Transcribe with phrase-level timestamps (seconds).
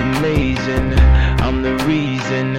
[0.00, 0.94] amazing.
[1.40, 2.56] I'm the reason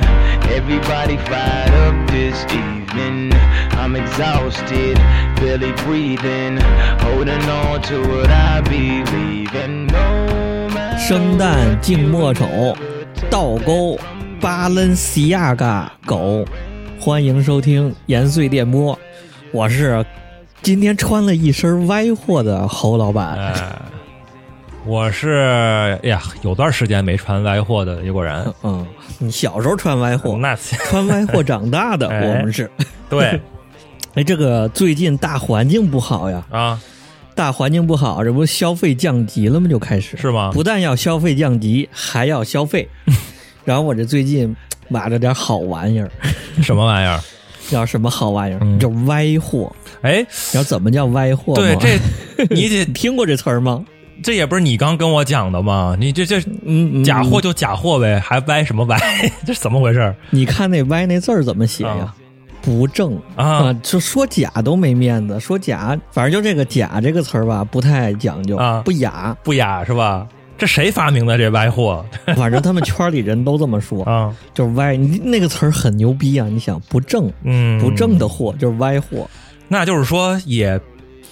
[0.50, 3.34] everybody fired up this evening.
[3.74, 4.98] I'm exhausted,
[5.38, 6.60] barely breathing,
[7.00, 9.88] holding on to what I believe in.
[9.88, 12.46] No matter 生旦净末丑，
[13.30, 14.00] 倒钩
[14.40, 16.46] 巴伦西亚嘎狗。
[17.00, 18.98] 欢迎收听延绥电波，
[19.52, 20.06] 我是
[20.62, 23.36] 今天穿了一身歪货的侯老板。
[23.40, 23.76] 哎，
[24.86, 25.30] 我是
[26.04, 28.54] 哎呀，有段时间没穿歪货的一个人。
[28.64, 28.86] 嗯，
[29.20, 30.56] 你小时候穿歪货，那
[30.90, 32.70] 穿歪货长大的，哎我们是。
[33.10, 33.40] 对
[34.16, 36.82] 哎，这个最近大环境不好呀，啊，
[37.36, 39.70] 大环境不好，这不消费降级了吗？
[39.70, 40.52] 就开始是吗？
[40.52, 42.88] 不但要消费降级，还要消费。
[43.64, 44.56] 然后我这最近
[44.88, 46.10] 买了点好玩意儿，
[46.64, 47.20] 什么玩意儿？
[47.70, 48.60] 叫什么好玩意儿？
[48.64, 49.72] 嗯叫歪货。
[50.02, 51.62] 哎，然后怎么叫歪货吗？
[51.62, 51.76] 对，
[52.48, 53.86] 这你得听过这词儿吗？
[54.24, 55.96] 这也不是你刚跟我讲的吗？
[56.00, 57.42] 你这这嗯，嗯假货。
[57.42, 58.98] 就假货呗，还歪什么歪？
[59.46, 62.16] 这怎么回事你看那歪那字儿怎么写呀啊？
[62.62, 63.74] 不正啊？
[63.82, 69.36] 就说假都没面子，说假，反正就这个“假”这个词儿吧，不太讲究，啊不雅。
[69.44, 70.28] 不雅是吧？
[70.58, 72.06] 这谁发明的这歪货
[72.38, 74.32] 反正他们圈里人都这么说，啊？
[74.54, 74.96] 就是歪。
[74.96, 76.46] 你那个词儿很牛逼啊！
[76.48, 79.28] 你想，不正嗯，不正的货就是歪货。
[79.68, 80.80] 那就是说也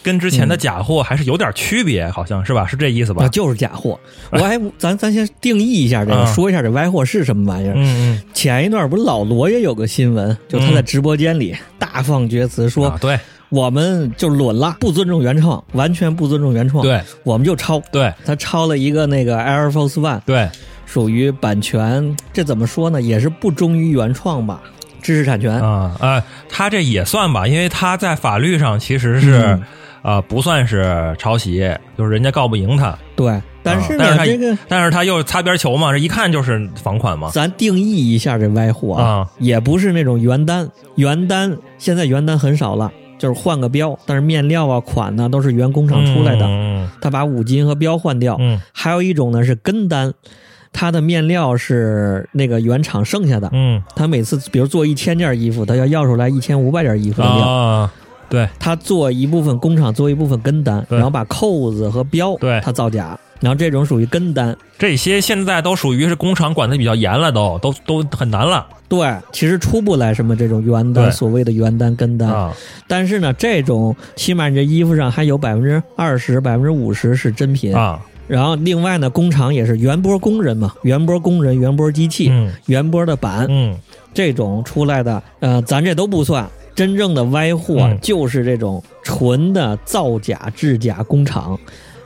[0.02, 2.66] 跟之前的假货还是有点区别，好像是吧？
[2.66, 3.30] 是这意思吧啊，？
[3.30, 4.00] 就是假货。
[4.32, 7.74] 我还 咱咱先定义一下这个，啊说一下这歪货是什么玩意儿。
[7.76, 13.20] 嗯前一段不是老罗也有个新闻，就他在直播间里大放厥词嗯，说啊，对
[13.50, 17.80] 我们就沦了，不尊重原创，完全不尊重原创。，对我们就抄。
[17.92, 20.48] 对他抄了一个那个 Air Force One，对，
[20.86, 23.02] 属于版权，这怎么说呢？
[23.02, 24.62] 也是不忠于原创吧，
[25.02, 25.52] 知识产权。
[25.60, 29.64] 啊啊，他这也算吧，因为他在法律上其实是嗯
[30.02, 31.60] 啊不算是抄袭，
[31.98, 32.98] 就是人家告不赢他。
[33.16, 37.30] 对，但是呢，啊但是他这个但是他又擦边球嘛，这一看就是仿款嘛。
[37.34, 48.38] 咱定义一下这歪货啊，也不是那种原单，原单现在原单很少了，就是换个标，但是面料啊、款呢都是原工厂出来的，嗯他把五金和标换掉。
[48.40, 50.14] 嗯还有一种呢是跟单，
[50.72, 57.48] 它的面料是那个原厂剩下的，嗯他每次比如做一千件衣服，他要要出来一千五百件衣服的料。
[57.48, 57.94] 啊，
[58.30, 64.56] 对他做一部分工厂做一部分跟单，然后把扣子和标对他造假，然后这种属于跟单。
[64.78, 72.30] 这些现在都属于是工厂管的比较严了，都都都很难了对，其实出不来什么这种原单，所谓的原单跟单。
[72.30, 72.54] 啊。
[72.88, 77.76] 但是呢，这种起码你这衣服上还有百分之二十、百分之五十是真品。
[77.76, 83.78] 啊，然后另外呢，工厂也是原波工人嘛，原波工人、原波机器、嗯原波的板，嗯
[84.12, 86.50] 这种出来的，呃，咱这都不算。
[86.80, 88.00] 真正的歪货嗯。
[88.02, 91.60] 就是这种纯的造假制假工厂，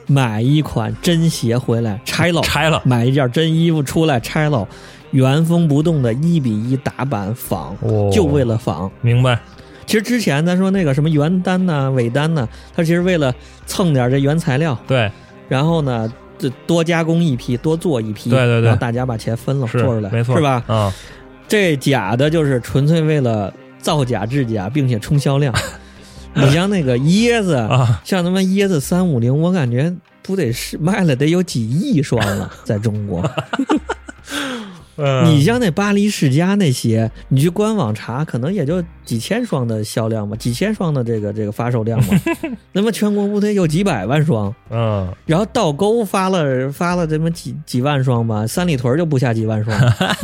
[0.07, 2.81] 买一款真鞋回来拆了，拆了。
[2.83, 4.67] 买一件真衣服出来拆了，
[5.12, 8.09] 原封不动的一比一打版仿，哦。
[8.12, 8.89] 就为了仿。
[9.01, 9.38] 明白。
[9.85, 13.31] 其实之前咱说那个什么原单呐、尾单呐、它其实为了
[13.67, 15.12] 蹭点这原材料，对。
[15.47, 18.62] 然后呢，就多加工一批，多做一批，对对对。
[18.62, 20.35] 然后大家把钱分了做出来，没错。
[20.35, 20.63] 是吧？
[20.66, 20.91] 啊，
[21.47, 25.53] 这假的就是纯粹为了造假制假，并且冲销量。
[26.33, 33.29] 你像那个椰子，啊像他妈椰子三五零，我感觉不得是卖了得有几亿双了，在中国。
[34.96, 42.20] 嗯你像那巴黎世家那鞋，你去官网查，可能也就几千双的销量吧，几千双的这个这个发售量嘛。
[42.72, 44.54] 那么全国不得有几百万双？
[44.70, 49.78] 嗯然后倒钩发了发了这么几几万双吧，三里屯就不下几万双，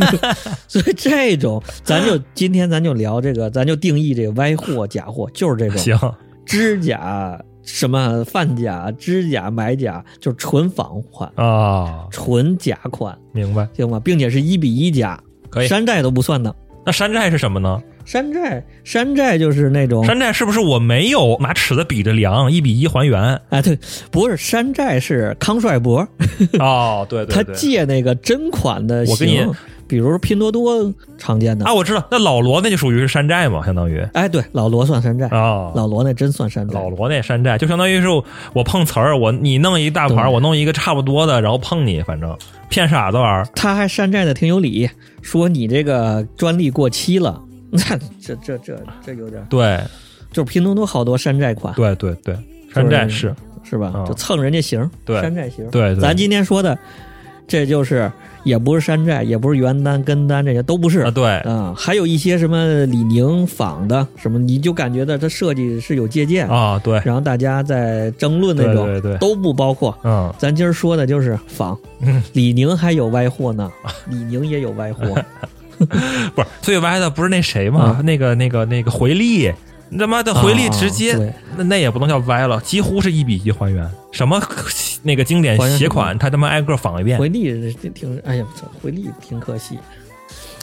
[0.68, 5.98] 所以这种咱就今天咱就聊这个，咱就定义这个歪货假货，就是这种行
[6.46, 14.00] 知假什么贩假、知假买假，就是纯仿款、啊，纯假款，明白行吗？
[14.00, 15.68] 并且是一比一假，可以。
[15.68, 16.54] 山寨都不算的。
[16.86, 17.82] 那山寨是什么呢？
[18.06, 23.40] 山寨，山寨就是那种，山寨是不是我没有拿尺子比着量，一比一还原？
[23.50, 23.78] 哎，对，
[24.10, 26.08] 不是山寨，是康帅博，
[26.58, 29.54] 哦，对对他借那个真款的我跟你型，
[29.90, 31.66] 比如说拼多多常见的。
[31.66, 34.00] 啊，我知道，那老罗那就属于是山寨嘛，相当于。
[34.14, 36.80] 哎，对，老罗算山寨，啊，老罗那真算山寨。
[36.80, 38.08] 老罗那山寨就相当于是
[38.54, 42.38] 我碰瓷儿，我你弄一大盘我弄一个差不多的，然后碰你，反正
[42.70, 43.46] 骗傻子玩儿。
[43.56, 44.90] 他还山寨的挺有理，
[45.22, 47.42] 说你这个专利过期了，
[47.72, 47.82] 那
[48.22, 49.80] 这这这这有点，对。
[50.32, 52.38] 就是拼多多好多山寨款，对对对，
[52.72, 53.36] 山寨是。
[53.64, 53.92] 是吧？
[53.96, 54.06] 嗯。
[54.06, 55.20] 就蹭人家型，对。
[55.22, 55.68] 山寨型。
[55.72, 56.00] 对对。
[56.00, 56.78] 咱今天说的
[57.48, 58.12] 这就是
[58.44, 61.02] 也不是山寨，也不是原单、跟单，这些都不是。
[61.02, 69.18] 啊，对，啊，还有一些什么李宁仿的什么，你就感觉到它设计是有借鉴，啊，对，然后大家在争论那种，对对对。
[69.18, 69.98] 都不包括。
[70.04, 72.24] 嗯，咱今儿说的就是仿，嗯。
[72.34, 73.72] 李宁还有歪货呢，
[74.10, 75.06] 李宁也有歪货，
[76.36, 77.98] 不是最歪的不是那谁吗？
[78.00, 78.02] 啊。
[78.02, 79.52] 那个那个那个回力，
[79.98, 81.20] 他妈的回力直接、啊
[81.58, 83.90] 那那也不能叫歪了，几乎是一比一还原。
[84.12, 84.42] 什么
[85.04, 87.18] 那个经典鞋款，他他妈挨个仿一遍。
[87.18, 89.78] 回力挺，哎呀，这回力挺可惜。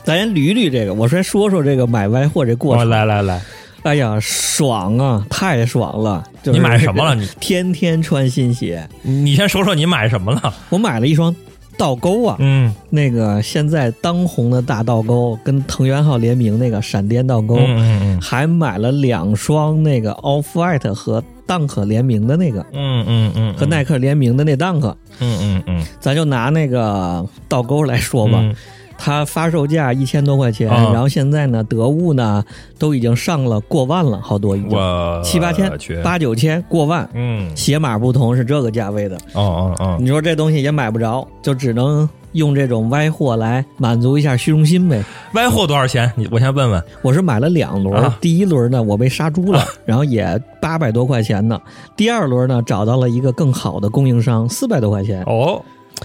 [0.05, 2.88] 咱先捋捋这个，我先说说这个买歪货这过哦，程。
[2.88, 3.43] 来来来，
[3.82, 6.25] 哎呀，爽啊，太爽了！
[6.43, 7.14] 就是你买什么了？
[7.14, 10.55] 你天天穿新鞋，你先说说你买什么了？
[10.70, 11.34] 我买了一双
[11.78, 12.75] 倒钩啊，嗯。
[12.90, 25.87] 那个现在当红的大倒钩，跟藤原浩联名那个闪电倒钩，嗯嗯还买了两双那个 Off White 和 Dunk 联名的那个，嗯嗯嗯，和耐克联名的那 Dunk，嗯嗯嗯。
[26.00, 28.55] 咱就拿那个倒钩来说吧，嗯
[28.98, 30.90] 它发售价一千多块钱，啊。
[30.93, 32.44] 然后现在呢，得物呢
[32.78, 34.70] 都已经上了过万了，好多已经。
[34.70, 37.54] 我七八千去，八九千过万，嗯。
[37.56, 45.02] 鞋码不同是这个价位的，哦哦哦，你说这东西也买不着，就只能用这种歪货来满足一下虚荣心呗。
[45.34, 46.10] 歪货多少钱？
[46.16, 46.82] 你我先问问。
[47.02, 48.16] 我是买了两轮，啊。
[48.20, 51.60] 第一轮呢我被杀猪了，然后也八百多块钱呢。
[51.96, 55.62] 第二轮呢找到了一个更好的供应商，四百多块钱，哦，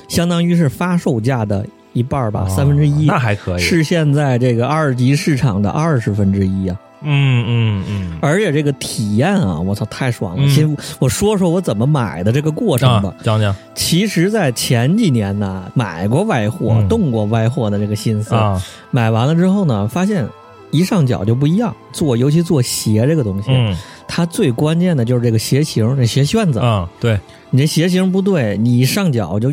[0.08, 3.06] 相当于是发售价的一半儿吧，哦三分之一。
[3.06, 3.62] 那还可以。
[3.62, 6.78] 是现在这个二级市场的二十分之一啊！
[7.04, 10.44] 嗯嗯嗯而且这个体验啊，我操，太爽了！
[10.46, 13.10] 嗯先我说说我怎么买的这个过程吧。
[13.10, 18.36] 啊，讲讲其实，在前几年呢，买过歪货，嗯动过歪货的这个心思。
[18.36, 18.62] 啊，
[18.92, 20.28] 买完了之后呢，发现
[20.70, 21.76] 一上脚就不一样。
[21.92, 23.76] 做尤其做鞋这个东西，嗯
[24.08, 26.60] 它最关键的就是这个鞋型，这鞋楦子。
[26.60, 29.52] 啊，对，你这鞋型不对，你一上脚就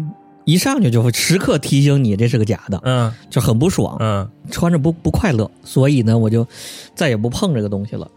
[0.48, 3.98] 一上去就会时刻提醒你这是个假的，嗯就很不爽。
[4.00, 6.46] 嗯穿着不不快乐，所以呢，我就
[6.94, 8.10] 再也不碰这个东西了。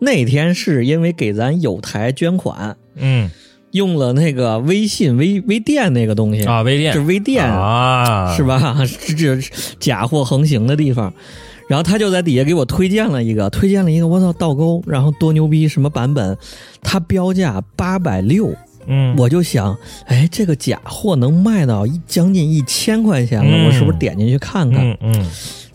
[0.00, 3.30] 那天是因为给咱有台捐款，嗯
[3.70, 8.42] 用了那个微信微微店那个东西，啊，微店是微店、啊，是？
[8.42, 8.76] 吧？
[9.06, 9.40] 这这
[9.78, 11.14] 假货横行的地方。
[11.68, 16.36] 然后他就在底下给我推荐了一个，推荐了一个，我操，倒钩，然后多牛逼，什么版本？
[16.80, 18.54] 它标价八百六，
[18.86, 23.66] 嗯，我就想，哎，这个假货能卖到一将近一千块钱了，嗯。
[23.66, 24.80] 我是不是点进去看看？
[24.80, 25.26] 嗯嗯，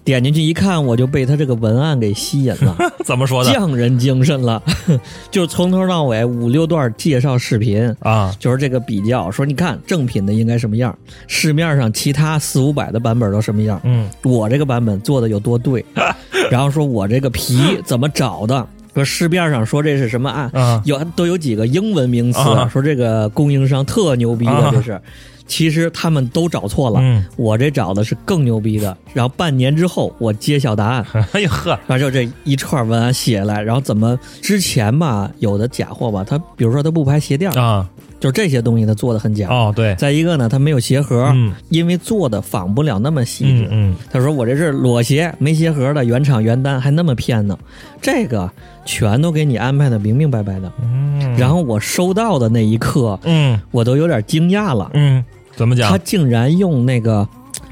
[0.04, 2.75] 点进去一看，我就被他这个文案给吸引了，
[3.06, 3.52] 怎么说的？
[3.52, 4.62] 匠人精神了，
[5.30, 8.34] 就是从头到尾五六段介绍视频，啊？
[8.40, 10.98] 就是这个比较，说你看正品的应该什么样，
[11.28, 14.10] 市面上其他四五百的版本都什么样，嗯。
[14.24, 15.84] 我这个版本做的有多对，
[16.50, 20.82] 然后说我这个皮怎么找的，说市面上说这是什么啊，啊。
[20.86, 25.02] 有都有几个英文名词，啊说这个供应商特牛逼的，啊这是。
[25.48, 27.26] 其实他们都找错了，嗯。
[27.36, 28.96] 我这找的是更牛逼的。
[29.14, 37.90] 然后半年之后，我揭晓答案， 哎呦呵，然后就这一串文案写来，然后怎么之前吧，有的假货吧，他比如说他不拍鞋垫，啊
[38.21, 39.50] 就这些东西它做的很假。
[39.50, 43.68] 哦对，再一个呢，它没有鞋盒，嗯因为做的仿不了那么细致。
[43.71, 47.57] 嗯嗯他说我这是裸鞋，没鞋盒的，原厂原单，还那么骗呢。
[48.01, 48.50] 这个
[48.85, 50.71] 全都给你安排的明明白白的。
[50.81, 55.21] 嗯，然后我收到的那一刻，嗯我都有点惊讶了，嗯，
[55.57, 55.97] 怎么讲他？
[55.97, 57.27] 竟然用那个。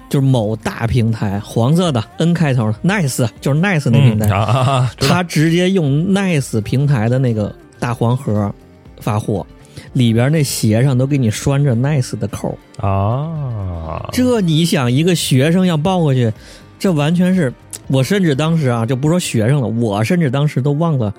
[0.09, 4.27] 就是某大平台，黄色的 N 开头的，Nice 就是 Nice 那平台，
[4.97, 8.51] 他直接用 Nice 平台的那个大黄盒
[8.99, 9.45] 发货，
[9.93, 12.87] 里边那鞋上都给你拴着 Nice 的扣儿。
[12.87, 16.31] 啊，这你想，一个学生要抱过去，
[16.77, 17.53] 这完全是
[17.87, 21.13] 我甚至当时啊，就不说学生了，我甚至当时都忘了，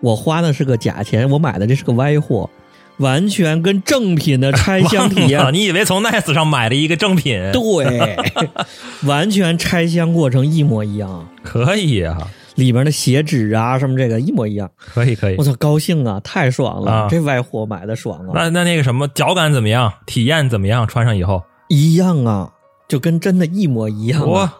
[0.00, 2.50] 我花的是个假钱，我买的这是个歪货，
[2.98, 5.40] 完全跟正品的拆箱体验。
[5.54, 7.40] 你以为从 Nice 上买了一个正品？
[7.52, 8.16] 对，
[9.08, 12.18] 完全拆箱过程一模一样，可以啊，
[12.58, 14.68] 里面的鞋纸啊什么这个一模一样。
[14.76, 15.44] 可以可以我。
[15.44, 16.90] 操，高兴啊，太爽了！
[16.90, 19.92] 啊这歪货买的爽啊，那那那个什么脚感怎么样？
[20.06, 20.86] 体验怎么样？
[20.86, 22.50] 穿上以后，一样啊，
[22.88, 24.56] 就跟真的一模一样、我啊。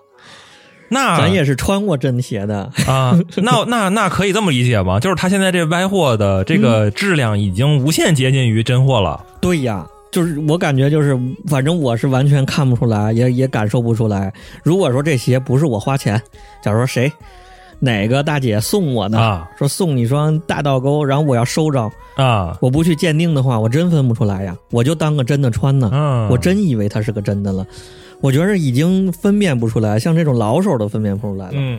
[0.90, 4.98] 那咱也是穿过真鞋的，啊， 那那那可以这么理解吗？
[4.98, 9.22] 就是他现在这歪货的这个质量已经无限接近于真货了。
[9.38, 14.32] 对呀，就是我感觉就是，反正我是完全看不出来，也也感受不出来。
[14.62, 16.18] 如果说这鞋不是我花钱，
[16.62, 17.12] 假如说谁
[17.80, 19.48] 哪个大姐送我的，啊。
[19.58, 27.66] 说送你双大倒钩，然后我要收着，啊，我不去鉴定的话，我真分不出来呀，我就当个真的穿呢，嗯，我真以为它是个真的了。
[28.20, 31.52] 我觉得已经分辨不出来，像这种老手都分辨不出来了。
[31.54, 31.78] 嗯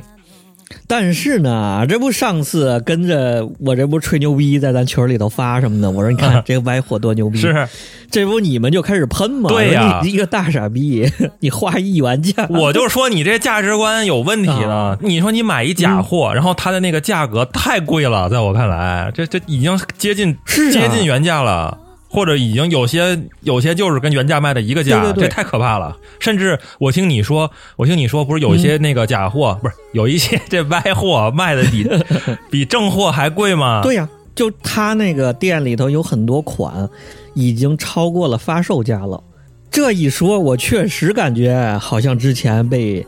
[0.88, 7.68] 但是呢，这不上次跟着我这不吹牛逼，在咱群里头发什么的，我说你看 这个歪货多牛逼，是
[8.12, 9.50] 这不你们就开始喷吗？
[9.50, 11.10] 对呀一个大傻逼，
[11.42, 14.98] 你花一元价，我就说你这价值观有问题了。
[15.02, 20.36] 你说你买一假货，然后它的那个价格太贵了，在我看来，这这已经接近
[20.72, 21.78] 接近原价了。
[22.10, 25.96] 或者已经有些有些就是跟原价卖的一个价，对对对这太可怕了。
[26.20, 31.88] 甚至我听你说，我听你说，不是有一些那个假货，不是有一些这歪货卖的比
[32.50, 33.82] 比正货还贵吗？
[33.84, 36.90] 对呀、就他那个店里头有很多款
[37.36, 39.24] 已经超过了发售价了。
[39.72, 43.06] 这一说，我确实感觉好像之前被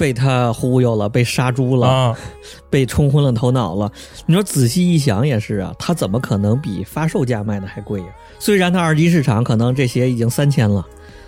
[0.00, 2.18] 被他忽悠了，被杀猪了，啊，
[2.70, 3.92] 被冲昏了头脑了。
[4.24, 8.06] 你说仔细一想也是啊，他怎么可能比发售价卖的还贵呀、
[8.38, 10.82] 虽然他二级市场可能这鞋已经三千了，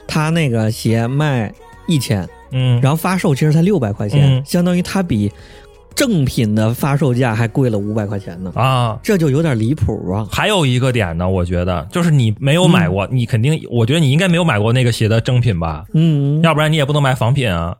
[0.07, 1.53] 他那个鞋卖
[1.87, 4.43] 一千，嗯，然后发售其实才六百块钱，嗯。
[4.47, 5.31] 相当于他比
[5.95, 10.27] 正品的发售价还贵了五百块钱呢，啊，这就有点离谱啊！
[10.33, 17.77] 还有一个点呢，我觉得就是你没有买过，你肯定，我觉得你应该没有买过那个鞋的正品吧，嗯，要不然你也不能买仿品啊，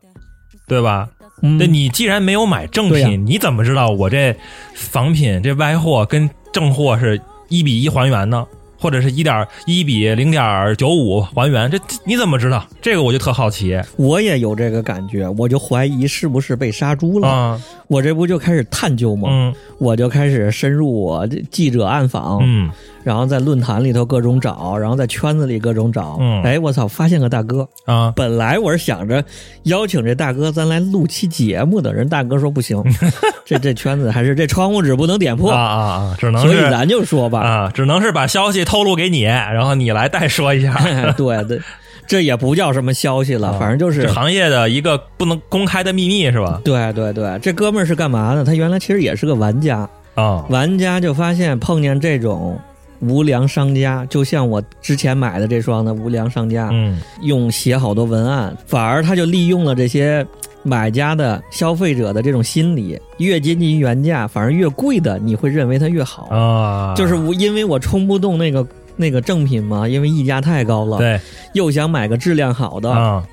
[0.67, 1.09] 对吧？
[1.41, 4.35] 嗯对你既然没有买正品，你怎么知道我这
[4.75, 8.47] 仿品这歪货跟正货是一比一还原呢？
[8.83, 11.71] 或者是一点一比零点九五还原？
[11.71, 12.61] 这这你怎么知道？
[12.81, 17.29] 这个我就特好奇我也有这个感觉，我就怀疑是不是被杀猪了。
[17.29, 19.29] 啊，我这不就开始探究吗？
[19.31, 22.69] 嗯我就开始深入我这记者暗访，嗯
[23.03, 26.17] 然后在论坛里头各种找，然后在圈子里各种找。
[26.21, 27.67] 嗯哎，我操，发现个大哥。
[27.85, 29.21] 啊本来我是想着
[29.63, 32.81] 邀请这大哥咱来录期节目的，人大哥说不行，
[33.43, 40.73] 这这圈子还是这窗户纸不能点破，啊啊啊，只能是所以咱就说吧，啊，只能是把消息透露给你，然后你来代说一下。
[41.15, 41.61] 对对，
[42.07, 46.59] 这也不叫什么消息了，啊反正就是这行业的一个不能公开的秘密是吧？
[46.65, 48.43] 对对对，这哥们儿是干嘛的？
[48.43, 52.59] 他原来其实也是个玩家，啊玩家就发现碰见这种
[52.99, 60.25] 无良商家，就像我之前买的这双的无良商家，嗯用写好多文案，反而他就利用了这些
[60.63, 68.65] 买家的消费者的这种心理，越接近于原价，反而越贵的你会认为它越好，啊，就是我因为我冲不动那个
[68.95, 71.19] 那个正品嘛，因为溢价太高了，对。
[71.53, 73.23] 又想买个质量好的、啊。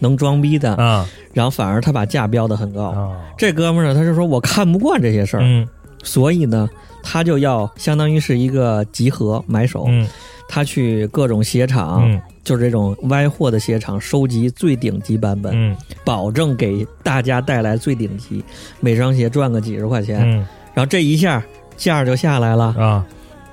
[0.00, 1.04] 能装逼的，啊。
[1.32, 2.84] 然后反而他把价标的很高。
[2.84, 3.18] 啊。
[3.36, 5.68] 这哥们儿呢，他就说我看不惯这些事儿，嗯。
[6.04, 6.70] 所以呢，
[7.02, 10.08] 他就要相当于是一个集合买手，嗯。
[10.48, 18.42] 他去各种鞋厂，嗯就是这种歪货的鞋厂收集最顶级版本，嗯保证给大家带来最顶级，
[18.80, 21.44] 每双鞋赚个几十块钱，嗯然后这一下
[21.76, 22.74] 价儿就下来了。
[22.78, 23.04] 啊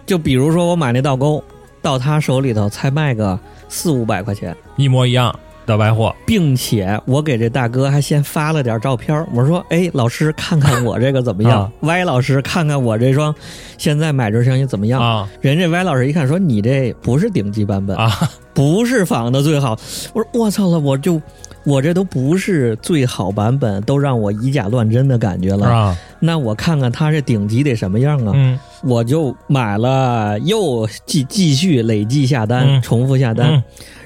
[0.05, 1.43] 就比如说我买那倒钩，
[1.81, 3.37] 到他手里头才卖个
[3.67, 4.55] 四五百块钱。
[4.77, 11.71] 一模一样的白货并且我给这大哥还先发了点照片儿，我说：“哎，老师看看我这个怎么样啊？
[11.81, 13.33] 歪老师看看我这双，
[13.77, 18.11] 现在买这双鞋怎么样？”啊人家歪老师一看说：“你这不是顶级版本，啊
[18.53, 19.77] 不是仿的最好。”
[20.13, 21.21] 我说：“我操了，我就
[21.65, 25.67] 我这都不是最好版本，都让我以假乱真的感觉了。
[25.67, 28.31] 啊那我看看它这顶级得什么样啊？
[28.35, 33.51] 嗯我就买了，又继继续累计下单，嗯重复下单。
[33.51, 33.63] 嗯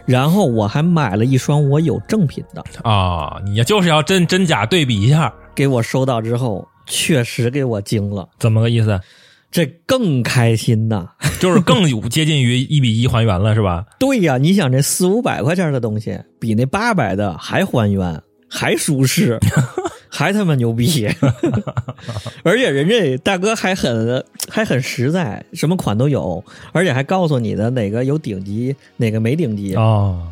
[0.10, 9.00] 然后我还买了一双我有正品的，啊，你就是要真真假对比一下，给我收到之后，确实给我惊了，怎么个意思？
[9.51, 11.08] 这更开心呐！
[11.39, 13.86] 就是更有接近于一比一还原了是吧？
[14.00, 19.39] 对呀，你想这四五百块钱的东西，比那八百的还还原，还舒适，
[20.10, 21.08] 还他妈牛逼！
[22.44, 29.75] 而且人家大哥还很还很实在，什么款都有，而且还告诉你的哪个有顶级，哪个没顶级。
[29.75, 30.28] 哦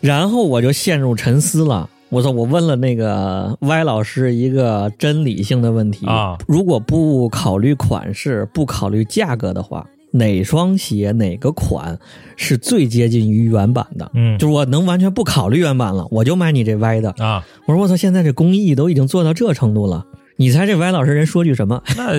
[0.00, 1.88] 然后我就陷入沉思了。
[2.08, 2.30] 我操！
[2.30, 11.98] 我问了那个歪老师一个真理性的问题啊如果不考虑款式，不考虑价格的话，哪双鞋哪个款
[12.36, 14.10] 是最接近于原版的？
[14.14, 17.14] 嗯就是我能完全不考虑原版了，我就买你这歪的。
[17.18, 17.96] 啊，我说我操！
[17.96, 20.04] 现在这工艺都已经做到这程度了，
[20.36, 21.82] 你猜这歪老师人说句什么？
[21.96, 22.14] 那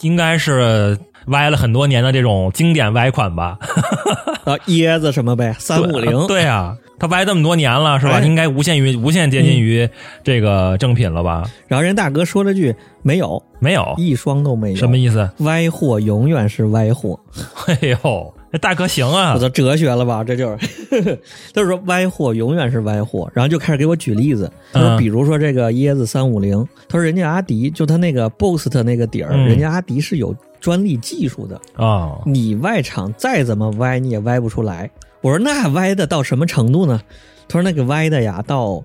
[0.00, 3.58] 应该是歪了很多年的这种经典歪款吧？
[4.44, 6.26] 啊，椰子什么呗，三五零。
[6.26, 8.12] 对啊，他歪这么多年了是吧？
[8.12, 9.88] 哎应该无限于无限接近于
[10.22, 11.42] 这个正品了吧？
[11.66, 14.76] 然后人大哥说了句没有，没有，一双都没有。
[14.76, 15.28] 什么意思？
[15.38, 17.18] 歪货永远是歪货。
[17.66, 19.40] 哎呦，这大哥行啊我！
[19.40, 20.22] 都哲学了吧？
[20.22, 21.18] 这就是，
[21.52, 24.48] 就是说歪货永远是歪货，然后就开始给我举例子。
[24.72, 34.88] 他说，嗯比如说这个椰子三五零，他说人家阿迪就他那个 Boost 那个底儿，嗯人家阿迪是有专利技术的，啊，你外厂再怎么歪你也歪不出来。
[35.22, 37.00] 我说那歪的到什么程度呢？
[37.48, 38.82] 他说那个歪的呀，到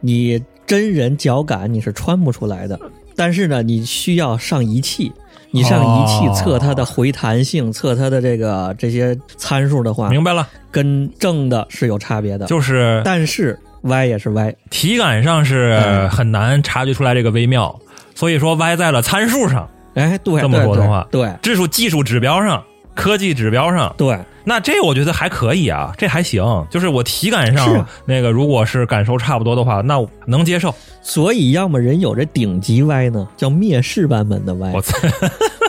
[0.00, 2.78] 你真人脚感你是穿不出来的。
[3.16, 5.12] 但是呢，你需要上仪器，
[5.50, 12.46] 你上仪器哦测它的回弹性，测它的这个这些参数的话，明白了，跟正的是有差别的。
[12.46, 17.76] 就是但是歪也是歪，体感上是嗯很难察觉出来这个微妙，
[18.14, 22.62] 所以说歪在了参数上，哎，对，这么对说的话对技术技术指标上，
[22.98, 26.42] 科技指标上，对对，那这我觉得还可以啊，这还行。
[26.68, 30.74] 就是我体感上啊那个，如果是感受差不多的话，那我能接受。
[31.00, 34.98] 所以要么人有这顶级歪呢，叫灭世版本的歪 我，操，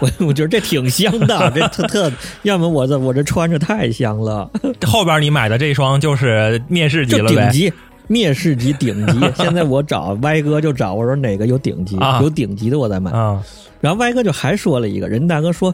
[0.02, 4.50] 我我觉得这挺香的， 这特特，要么我这我这穿着太香了，
[4.88, 7.36] 后边你买的这双就是灭世级了呗？
[7.36, 7.74] 顶级。
[8.08, 13.12] 灭世级顶级，现在我找歪哥就找我说哪个有顶级，啊有顶级的我再买。
[13.12, 13.40] 啊，
[13.80, 15.72] 然后歪哥就还说了一个，人大哥说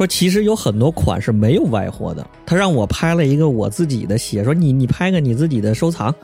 [0.00, 6.14] 说其实有很多款是没有歪货的，他让我拍了一个我自己的鞋，说你你拍个你自己的收藏，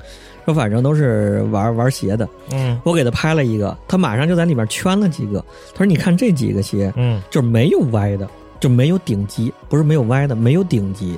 [0.46, 2.80] 说反正都是玩玩鞋的，嗯。
[2.84, 8.26] 我给他拍了一个，他马上就在里面圈了几个，他说你看这几个鞋嗯就是没有歪的，
[8.58, 11.14] 就没有顶级，不是没有歪的，没有顶级。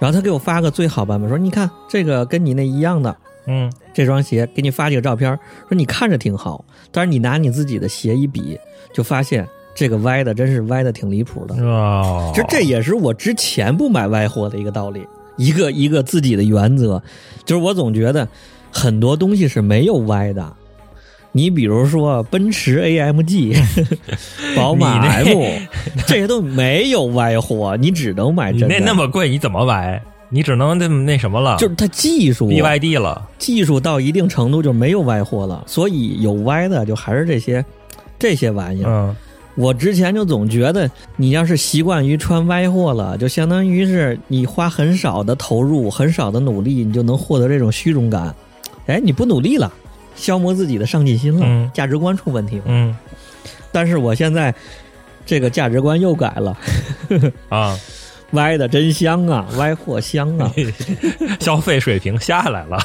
[0.00, 3.16] 然后他给我发个最好版本，说你看这个跟你那一样的，
[3.46, 3.72] 嗯。
[3.94, 8.58] 这双鞋，给你发几个照片，说你看着挺好，但是你拿你自己的鞋一比，
[8.92, 11.54] 就发现这个歪的真是歪的挺离谱的。
[11.64, 17.02] 哦，其实这也是我之前不买歪货的一个道理，一个一个自己的原则，
[17.44, 18.28] 就是我总觉得
[18.70, 20.52] 很多东西是没有歪的。
[21.34, 23.56] 你比如说奔驰 AMG、
[24.54, 25.26] 宝马 M
[26.06, 28.78] 这些都没有歪货，你只能买你真的。
[28.78, 30.02] 那那么贵，你怎么歪？
[30.28, 33.26] 你只能那那什么了，就是它技术 BYD 了。
[33.38, 37.64] 技术到一定程度就没有歪货了，所以有歪的就还是这些
[38.18, 38.90] 这些玩意儿。
[38.90, 39.16] 嗯
[39.54, 48.34] 我之前就总觉得，你要是习惯于穿歪货了，就相当于是你花很少的投入、很少的努力，你就能获得这种虚荣感。
[48.86, 49.72] 哎，你不努力了，
[50.16, 51.70] 消磨自己的上进心了，嗯。
[51.74, 52.64] 价值观出问题了。
[52.66, 52.96] 嗯。
[53.70, 54.54] 但是我现在
[55.24, 56.58] 这个价值观又改了，
[57.48, 57.78] 啊，
[58.32, 60.52] 歪的真香啊，歪货香啊，
[61.40, 62.78] 消费水平下来了，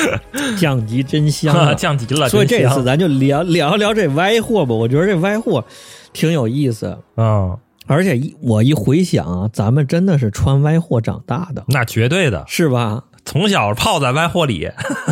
[0.58, 1.74] 降级真香啊。
[1.74, 2.28] 降级了。
[2.28, 5.64] 所以这次咱就聊聊聊这歪货吧，我觉得这歪货
[6.12, 6.98] 挺有意思。
[7.14, 7.56] 啊，
[7.86, 13.04] 而且一我一回想啊，咱们真的是穿歪货长大的，那绝对的，是吧？
[13.24, 14.68] 从小泡在歪货里。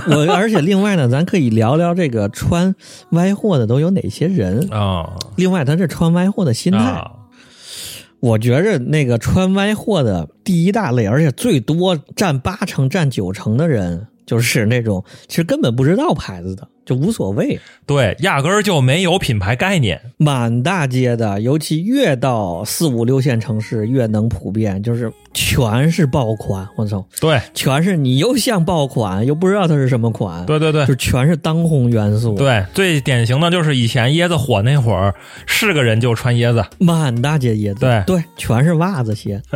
[0.08, 2.74] 我而且另外呢，咱可以聊聊这个穿
[3.10, 4.68] 歪货的都有哪些人。
[4.72, 7.10] 啊另外，他这穿歪货的心态，啊，
[8.18, 17.58] 我觉着那个穿歪货的第一大类，而且最多占八成、占九成的人，就是那种其实根本不知道牌子的，就无所谓。
[17.84, 20.00] 对，压根儿就没有品牌概念。
[20.18, 26.68] 满大街的，尤其越到四五六线城市越能普遍，就是全是爆款。
[26.76, 35.12] 我操，对全是你又像爆款，又不知道它是什么款，对对对就全是当红元素。，对，最典型的就是以前椰子火那会儿，
[35.44, 36.64] 是个人就穿椰子。
[36.78, 39.42] 满大街椰子，对对，全是袜子鞋。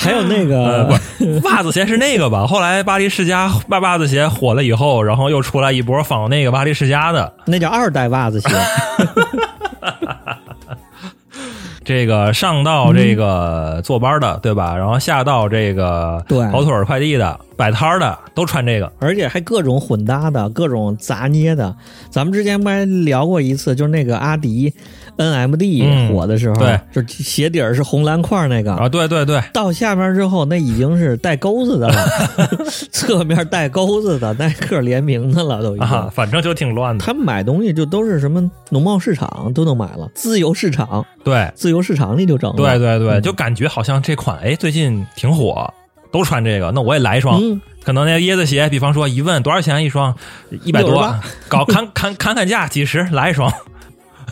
[0.00, 2.46] 还有那呃，个， 袜子鞋是那个吧？
[2.48, 7.32] 后来巴黎世家袜袜子鞋火了以后，然后又出来一波仿那个巴黎世家的。
[7.44, 8.48] 那叫二代袜子鞋。
[11.82, 14.76] 这个上到这个坐班的，对吧？
[14.76, 18.92] 然后下到这个跑腿快递的、摆摊的，都穿这个。
[19.00, 21.74] 而且还各种混搭的，各种杂捏的。
[22.08, 24.72] 咱们之前不还聊过一次，就是那个阿迪
[25.20, 28.72] NMD 嗯火的时候，对，就鞋底儿是红蓝块那个。
[28.72, 31.94] 啊，对对对，到下面之后，那已经是带钩子的了，
[32.90, 35.86] 侧面带钩子的，耐克联名的了，都已经。
[35.86, 37.04] 啊，反正就挺乱的。
[37.04, 42.56] 他们买东西就都是什么农贸市场都能买了，自由市场，对自由市场里就整了。
[42.56, 45.70] 对对对，嗯就感觉好像这款哎最近挺火，
[46.10, 47.38] 都穿这个，那我也来一双。
[47.42, 50.14] 嗯，可能那椰子鞋，比方说一问多少钱一双，
[50.64, 51.14] 一百多68，
[51.48, 53.52] 搞砍砍砍砍价几十来一双。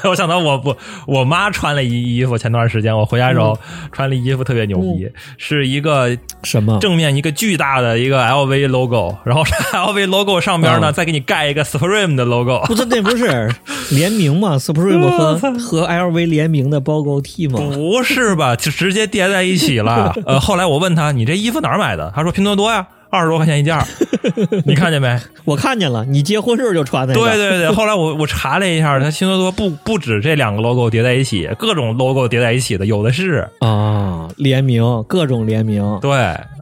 [0.05, 3.59] 我想到我不我妈穿了一衣服，前段时间我回家时候
[3.93, 6.79] 穿了衣服特别牛逼，是一个什么？
[6.81, 13.51] 正面一个巨大的一个 LV logo，然后 LV logo 上边呢嗯再给你盖一个 Supreme 的 logo，不是那不是
[13.91, 17.59] 联名吗？Supreme 和和 LV 联名的包勾 T 吗？
[17.59, 18.55] 不是吧？
[18.57, 20.15] 就直接叠在一起了。
[20.27, 22.13] 呃，后来我问他你这衣服哪儿买的？
[22.15, 23.85] 他说拼多多呀，二十多块钱一件儿，
[24.65, 25.19] 你看见没？
[25.45, 27.21] 我看见了，你结婚时候就穿那个。
[27.21, 33.49] 对对对，后来我我查了一下，它拼多多不不止这两个 logo 叠在一起，各种 logo 叠在一起的，有的是。
[33.61, 35.99] 啊，联名各种联名。
[36.01, 36.13] 对，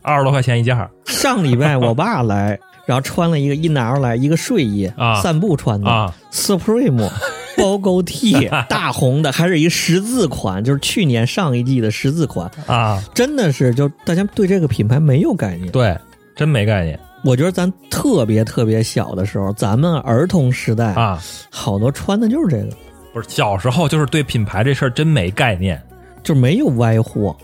[0.03, 7.09] 二十多块钱一件儿上礼拜我爸来，然后穿了一个一拿出来一个睡衣啊散步穿的啊 Supreme
[7.57, 15.71] 包勾 T 大红的，还是一个十字款，就是去年上一季的十字款，啊，真的是就大家对这个品牌没有概念。
[15.73, 15.97] 对，
[16.37, 16.97] 真没概念。
[17.25, 21.21] 我觉得咱特别特别小的时候，咱们儿童时代啊，
[21.51, 22.77] 好多穿的就是这个，
[23.13, 25.83] 不是小时候就是对品牌这事儿真没概念，
[26.23, 27.35] 就没有歪货。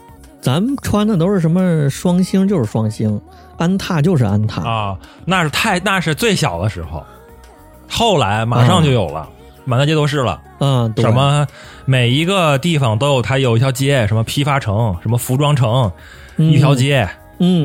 [0.40, 3.20] 咱们穿的都是什么双星就是双星，
[3.58, 7.02] 安踏就是安踏啊，那是太那是最小的时候，
[7.88, 9.28] 后来马上就有了，
[9.64, 10.40] 满大街都是了。
[10.58, 11.46] 嗯，什么
[11.84, 15.90] 每一个地方都有它有一条街，什么批发城，什么服装城，
[16.36, 17.08] 一条街，嗯，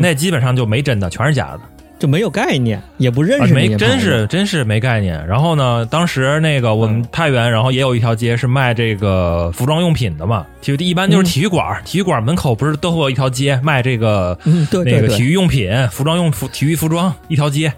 [0.02, 1.60] 那基本上就没真的，全是假的。
[2.00, 5.26] 就没有概念，也不认识，没真是真是没概念。
[5.26, 10.46] 然后呢，当时那个我们太原，然后也有一条街是卖这个服装用品的嘛。
[10.62, 14.38] 体育一般就是体育馆，体育馆门口不是都会有一条街卖这个
[14.86, 17.74] 那个体育用品、服装用服、体育服装一条街，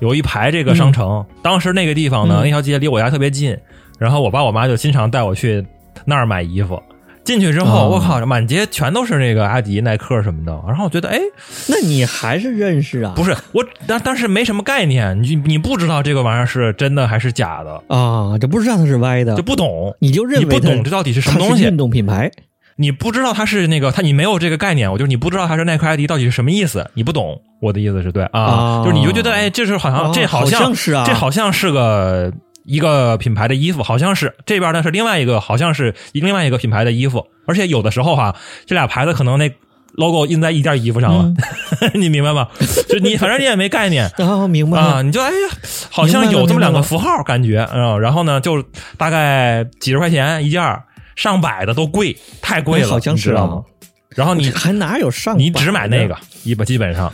[0.00, 1.24] 有一排这个商城。
[1.42, 3.56] 当时那个地方呢，那条街离我家特别近，
[3.98, 5.64] 然后我爸我妈就经常带我去
[6.04, 6.78] 那儿买衣服。
[7.28, 10.58] 进去之后，我靠，满街全都是那个阿迪、耐克什么的。
[10.66, 11.20] 然后我觉得，哎，
[11.68, 13.12] 那你还是认识啊？
[13.14, 18.38] 不是我，但但是没什么概念，你你不知道这个玩意儿是真的还是假的啊？
[18.38, 21.64] 就不知道它是歪的，就不懂，你就认为不懂这到底是什么东西？
[21.64, 22.30] 运动品牌，
[22.76, 28.82] 你不知道它是那个，它你没有这个概念，我就是你不知道它是耐克、阿迪到底是什么意思，你不懂我的意思是对啊？
[28.82, 32.32] 就是你就觉得，哎，这是好像这好像是啊，这好像是个。
[32.68, 39.50] 一个品牌的衣服，好像是这边呢是另外一个，好像是另外一个品牌的衣服，而且有的时候哈，这俩牌子可能那
[39.94, 41.32] logo 印在一件衣服上了，
[41.94, 42.46] 你明白吗？
[42.86, 45.00] 就你反正你也没概念啊， 明白啊？
[45.00, 45.48] 你就哎呀，
[45.90, 48.62] 好像有这么两个符号感觉啊，然后呢，就
[48.98, 50.62] 大概几十块钱一件，
[51.16, 53.48] 上百的都贵，太贵了，好像是啊。
[54.14, 55.38] 然后你还哪有上？
[55.38, 57.10] 你只买那个，一般基本上。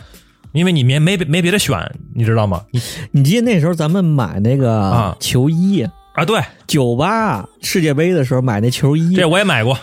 [0.55, 1.77] 因为你没没没别的选，
[2.15, 2.63] 你知道吗？
[2.71, 6.25] 你你记得那时候咱们买那个球衣啊？
[6.25, 9.77] 对，九八世界杯的时候买那球衣，这我也买过。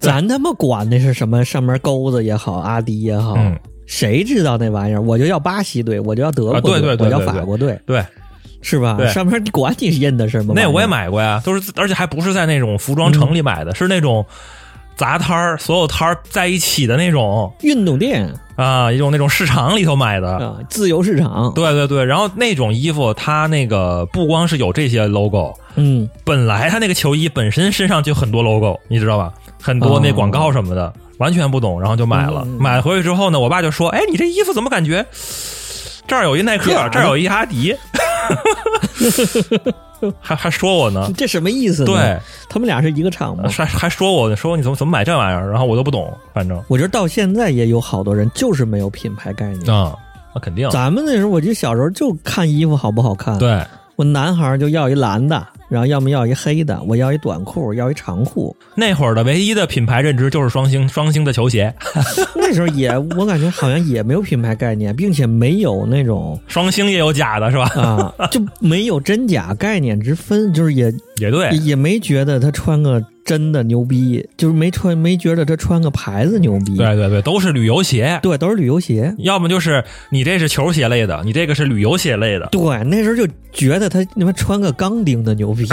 [0.00, 3.38] 咱他妈管那是什么上面钩子也好，阿迪也好，
[3.86, 5.00] 谁知道那玩意儿？
[5.00, 8.04] 我就要巴西队，我就要德国队，我要法国队，对，
[8.60, 8.98] 是吧？
[9.06, 10.54] 上面你管你印的什么？
[10.56, 14.26] 那我也买过呀，都是而且还不是在那种服装城里买的，是那种
[14.96, 18.32] 杂摊儿，所有摊儿在一起的那种运动店。
[18.56, 21.52] 啊，一种那种市场里头买的啊，自由市场。
[21.54, 29.30] 对对对，然后那种衣服，它那个不光是有这些 logo，嗯，本来它那个球衣本身身上就很多 logo，你知道吧？
[29.60, 32.46] 很多那广告什么的，完全不懂，然后就买了。
[32.58, 35.04] 买回去之后呢，我爸就说：“哎，你这衣服怎么感觉
[36.06, 37.76] 这儿有一耐克，这儿有一阿迪？”
[40.20, 41.84] 还还说我呢，这什么意思？
[41.84, 43.44] 对，他们俩是一个厂吗？
[43.48, 45.50] 还还说我呢，说你怎么怎么买这玩意儿？
[45.50, 49.94] 然后我都不懂，反正我觉得到现在也有好多人就是没有品牌概念啊，
[50.34, 50.68] 那肯定。
[50.70, 53.38] 咱们那时候，我记得小时候就看衣服好不好看。
[53.38, 53.62] 对，
[53.96, 55.46] 我男孩就要一蓝的。
[55.68, 58.56] 然后要么要一黑的，我要一短裤，要一长裤。
[58.74, 61.74] 那会儿的唯一的品牌认知就是双星，双星的球鞋。
[62.36, 67.64] 那时候也，我感觉好像也没有品牌概念，并且没有那种 双星也有假的是吧？
[67.74, 73.02] 啊，就没有真假概念之分，就是也也对，也没觉得他穿个。
[73.26, 76.76] 真的牛逼，就是没穿，没觉得他穿个牌子牛逼。
[76.76, 79.12] 对对对，都是旅游鞋，对，都是旅游鞋。
[79.18, 82.46] 要么就是你这是球鞋类的，你这个是旅游鞋类的。
[82.52, 85.66] 对，那时候就觉得他他妈穿个钢钉的牛逼。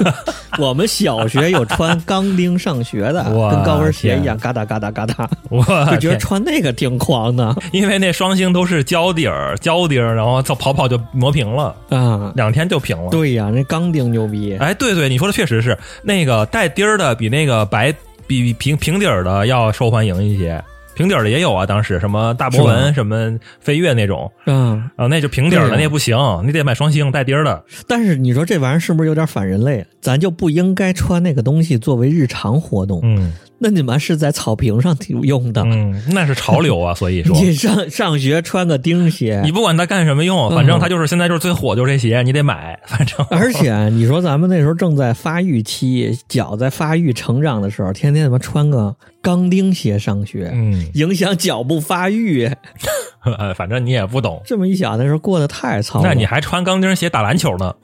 [0.58, 5.30] 我们小学有穿钢钉上学的，跟高跟鞋一样，嘎哒嘎哒嘎哒。
[5.48, 13.10] 我就觉得穿那个挺狂的，因为那双星都是胶底儿，胶钉，然后跑跑就磨平了啊，两天就平了。
[13.10, 14.56] 对呀，那钢钉牛逼。
[14.58, 17.94] 哎，对对，你说的确实是那个带钉儿的比那个白
[18.26, 20.62] 比平平底儿的要受欢迎一些。
[21.00, 27.64] 平底儿的也有啊，当时什么大博文、什么飞跃那种，嗯啊，那就平底儿的那不行，你得买双星带钉儿的。
[27.88, 29.86] 但是你说这玩意儿是不是有点反人类？
[30.02, 33.00] 咱就不应该穿那个东西作为日常活动。
[33.02, 33.32] 嗯。
[33.62, 43.24] 那你们是在草坪上用的，嗯，那是潮流啊，所以说 你上上学穿个钉鞋，你不管它干什么用，反正它就是现在就是最火，就是这鞋，你得买，反正。
[43.30, 52.50] 而且你说咱们那时候正在发育期，脚在发育成长的时候，天天他妈穿个钢钉鞋上学，嗯，影响脚部发育。
[53.22, 54.40] 呃， 反正你也不懂。
[54.46, 56.02] 这么一想，那时候过得太糙。
[56.02, 57.74] 那你还穿钢钉鞋打篮球呢？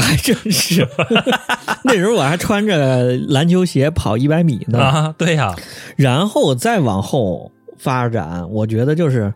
[0.00, 0.86] 还 真是。
[1.84, 4.78] 那时候我还穿着篮球鞋跑一百米呢。
[4.78, 5.54] 啊，对呀。
[5.96, 9.32] 然后再往后发展，我觉得就是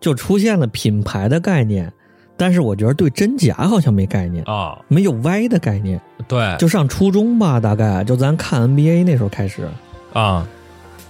[0.00, 1.92] 就出现了品牌的概念，
[2.36, 6.00] 但是我觉得对真假好像没概念啊，没有歪的概念。
[6.28, 9.66] 对，就上初中吧，大概就咱看 NBA 那时候开始
[10.12, 10.46] 啊，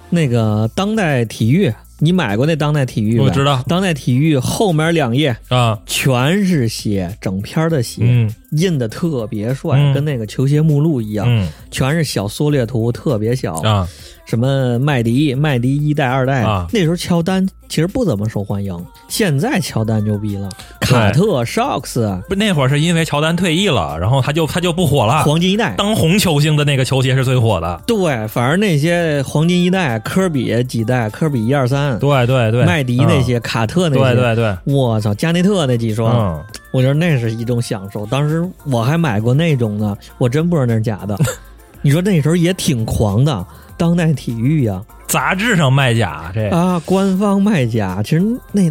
[0.08, 1.72] 那个当代体育。
[2.02, 3.18] 你买过那当代体育？
[3.20, 8.00] 我知道，当代体育后面两页啊，全是鞋，整篇的鞋。
[8.02, 13.54] 嗯，印的特别帅，嗯跟那个球鞋目录一样，嗯全是小缩略图，特别小。
[13.62, 13.86] 啊，
[14.26, 18.76] 什么麦迪、麦迪一代、二代，啊那时候乔丹其实不怎么受欢迎，
[19.08, 20.48] 现在乔丹牛逼了，
[20.80, 25.22] 卡特、Shocks、不那会儿是因为乔丹退役了，然后他就他就不火了。
[25.24, 25.74] 黄金一代。
[25.76, 27.80] 当红球星的那个球鞋是最火的。
[27.86, 38.04] 对，反而那些黄金一代、科比几代、科比一二三、对对对，麦迪那些、卡特那些，嗯，对对对，我操，加内特那几双，嗯，我觉得那是一种享受。
[38.06, 41.18] 当时我还买过那种呢，我真不知道那是假的。
[41.83, 46.48] 你说那时候也挺狂的，当代体育呀、杂志上卖假这。
[46.50, 48.22] 啊，官方卖假，其实
[48.53, 48.62] 那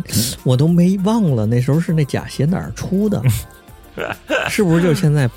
[0.44, 3.22] 我都没忘了，那时候是那假鞋哪儿出的？
[4.48, 5.30] 是不是就是现在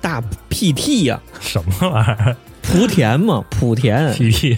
[0.00, 2.36] 大 PT 呀、什么玩意儿
[2.68, 4.12] 莆田嘛，莆田？
[4.12, 4.56] PT，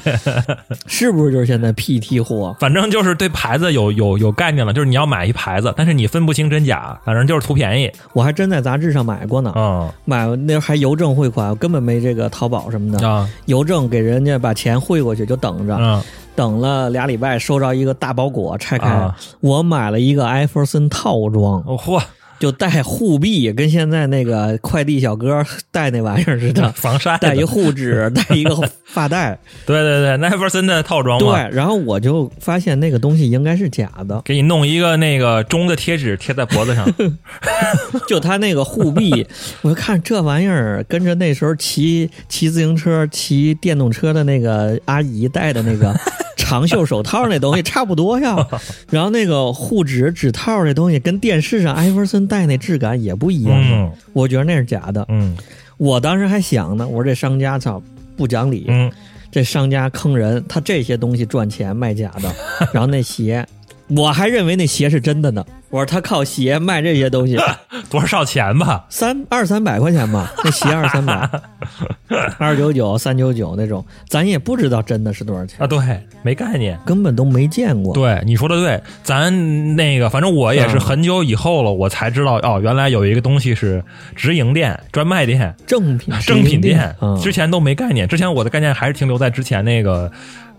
[0.86, 2.54] 是不是就是现在 PT 货？
[2.58, 7.90] 反正就是对牌子有有有概念了，就是你要买一牌子，但是你分不清真假，反正就是图便宜。
[8.12, 9.88] 我还真在杂志上买过呢，嗯。
[10.04, 13.28] 买那还邮政汇款，我根本没这个淘宝什么的，啊。
[13.46, 16.02] 邮政给人家把钱汇过去就等着，嗯。
[16.36, 19.14] 等了俩礼拜，收着一个大包裹，拆开，啊。
[19.40, 22.02] 我买了一个艾弗森套装，哦嚯，
[22.40, 36.90] 就带护臂，跟现在那个快递小哥带那玩意儿似的， 防晒带一护指，带一个发带，对 对对，奈弗森的套装对，，然后我就发现那个东西应该是假的，给你弄一个那个钟的贴纸贴在脖子上，
[38.08, 39.26] 就他那个护臂，
[39.60, 45.94] 我就看这玩意儿跟着那时候骑骑自行车、骑电动车的那个阿姨戴的那个
[46.36, 48.34] 长袖手套那东西差不多呀。
[48.90, 55.04] 然后那个护指、指套那东西跟电视上艾弗森戴那质感也不一样，嗯我觉得那是假的。
[55.08, 55.36] 嗯
[55.76, 57.82] 我当时还想呢，我说这商家操
[58.16, 58.90] 不讲理，嗯，
[59.30, 62.32] 这商家坑人，他这些东西赚钱卖假的，
[62.72, 63.44] 然后那鞋。
[63.88, 67.38] 我还认为那鞋是真的呢，我说他靠鞋卖这些东西，
[67.88, 68.84] 多少钱吧？
[68.88, 71.28] 三二三百块钱吧，那鞋二三百，
[72.38, 75.78] 二九九、三九九那种，咱也不知道真的是多少钱，啊，对，
[76.22, 76.78] 没概念。
[76.84, 77.94] 根本都没见过。
[77.94, 83.82] 对，你说的对，咱那个，反正我也是嗯很久以后了，我才知道哦，原来有一个东西是
[84.16, 88.08] 直营店、专卖店、正品正品店，嗯，之前都没概念。
[88.08, 90.10] 之前我的概念还是停留在之前那个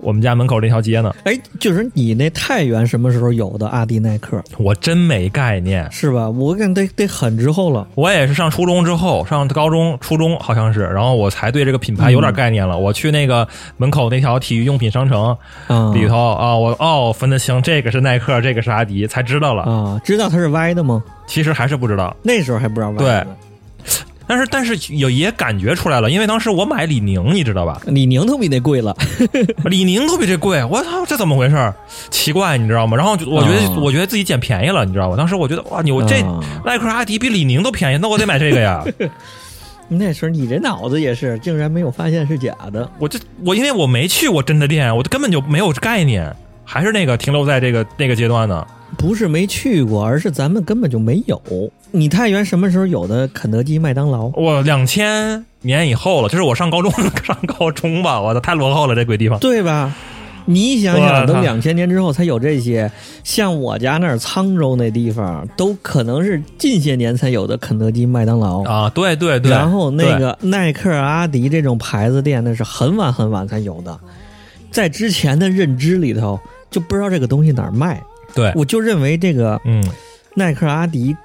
[0.02, 5.88] 我们家门口那条街呢，哎，就是你那太原什么时候有的阿迪耐克我真没概念。
[5.92, 6.30] 是吧？
[6.30, 7.88] 我感觉得得很之后了。
[7.96, 12.78] 我也是上初中之后，上高中、初中好像是，然后我才对这个品牌有点概念了。
[12.78, 15.38] 我去那个门口那条体育用品商城
[15.68, 19.64] 啊里头啊，我哦分得清这个是耐克，这个是阿迪，才知道了。
[19.64, 21.04] 啊，知道它是歪的吗？
[21.28, 22.16] 其实还是不知道。
[22.24, 23.28] 那时候还不知道歪的。
[24.32, 27.82] 但是但是有也感觉出来了，因为当时我买李宁，你知道吧？
[27.88, 28.96] 李宁都比那贵了。
[29.65, 31.74] 李宁都比这贵，我操，这怎么回事？
[32.10, 32.96] 奇怪，你知道吗？
[32.96, 35.17] 然后我觉得、啊我觉得自己捡便宜了，你知道吗？
[35.17, 38.82] 当时我觉得哇，你我这啊耐克、阿迪比李宁都便宜，那我得买这个呀。
[39.89, 42.89] 那时候你这脑子也是，竟然没有发现是假的。
[43.00, 48.65] 我这我因为我没去过真的店，我根本就没有概念，还是那个停留在这个那个阶段呢。
[48.97, 51.41] 不是没去过，而是咱们根本就没有。
[51.91, 54.32] 你太原什么时候有的肯德基、麦当劳？
[54.36, 56.91] 我两千年以后了，这是我上高中
[57.23, 58.21] 上高中吧？
[58.21, 59.39] 我的太落后了，这鬼地方。
[59.39, 59.95] 对吧？
[60.45, 62.91] 你想想，都靠两千年之后才有这些，
[63.23, 68.63] 像我家那儿沧州那地方，都可能是近些年才有的肯德基、麦当劳。
[68.63, 73.97] 啊，对对对，然后那个耐克、阿迪这种牌子店，那是很晚很晚才有的，
[74.71, 76.39] 在之前的认知里头
[76.71, 78.01] 就不知道这个东西哪儿卖，
[78.34, 79.84] 对，我就认为这个嗯
[80.34, 81.15] 耐克、阿迪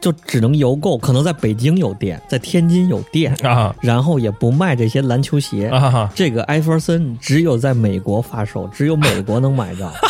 [0.00, 5.68] 就只能邮购，可能在北京有店，在天津有店，啊然后也不卖这些篮球鞋。
[5.68, 9.92] 啊这个艾弗森只有在美国发售，只有美国能买到。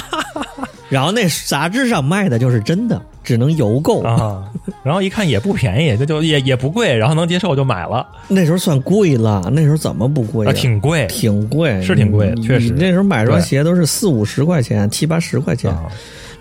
[0.89, 4.03] 然后那杂志上卖的就是真的，只能邮购。
[4.03, 4.45] 啊，
[4.85, 10.53] 然后一看也不便宜，这就也也不贵，然后能接受就买了，那时候算贵了，那时候怎么不贵啊，啊？
[10.53, 15.87] 挺贵挺贵，是挺贵你确实你那时候买双鞋都是四五十块钱，七八十块钱，啊。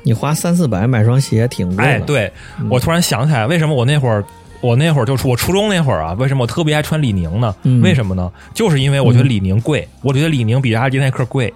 [0.05, 1.83] 你花三四百买双鞋挺贵的。
[1.83, 2.31] 哎，对
[2.69, 4.23] 我突然想起来，为什么我那会儿。
[4.61, 7.53] 我那会儿就是我初中那会儿啊，为什么我特别爱穿李宁呢？
[7.63, 8.31] 嗯为什么呢？
[8.51, 11.53] 就是因为我觉得李宁贵，我觉得李宁比阿迪耐克贵。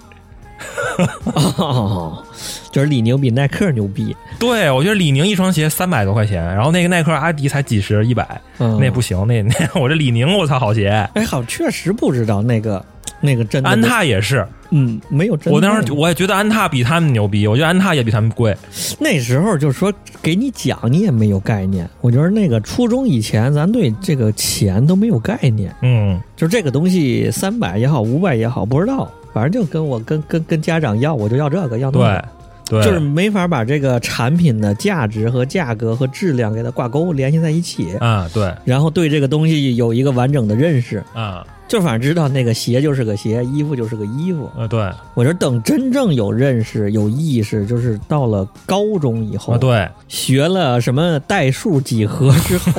[1.33, 2.23] 哦，
[2.71, 4.15] 就是李宁比耐克牛逼。
[4.37, 10.89] 对，我觉得李宁一双鞋三百多块钱，然后那个耐克、阿迪才几十、一百，嗯，那不行，那那我这李宁，我操，好鞋。
[11.15, 12.85] 哎，好，确实不知道那个
[13.21, 15.51] 那个真的安，踏也是，嗯，没有真的。
[15.51, 18.55] 我当时我也觉得安踏比他们牛逼，我觉得安踏也比他们贵。
[18.99, 21.89] 那时候就是说给你讲，你也没有概念。
[22.01, 32.25] 我觉得那个初中以前，咱对这个钱都没有概念，嗯，就这个东西三百也好，五百也好，不知道，反正就跟我跟跟跟家长要，我就要这个，要那对个。
[32.69, 38.53] 对，就是没法把这个产品的价值和价格和质量给它挂钩联系在一起，啊，对。
[38.63, 44.49] 然后对这个东西有一个完整的认识，啊，就反正知道那个鞋就是个鞋，衣服就是个衣服。
[44.57, 52.71] 呃，对我觉得等真正有认识、有意识，就是到了高中以后，啊对，学了什么代数、几何之后，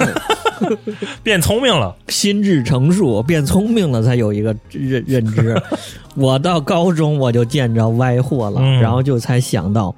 [1.22, 5.56] 变聪明了，心智成熟，变聪明了，才有一个认认知。
[6.16, 9.94] 我到高中我就见着歪货了，嗯然后就才想到，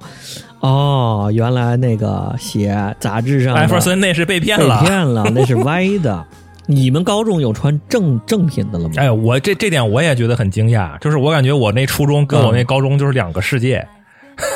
[0.59, 4.83] 哦，原来那个鞋杂志上艾弗森那是被骗被了。
[4.85, 6.23] 骗了，那是歪的。
[6.65, 8.93] 你们高中有穿正正品的了吗？
[8.97, 13.85] 哎，我这这点我也觉得很惊讶，就是我感觉我那初中跟我那高中就是两个世界、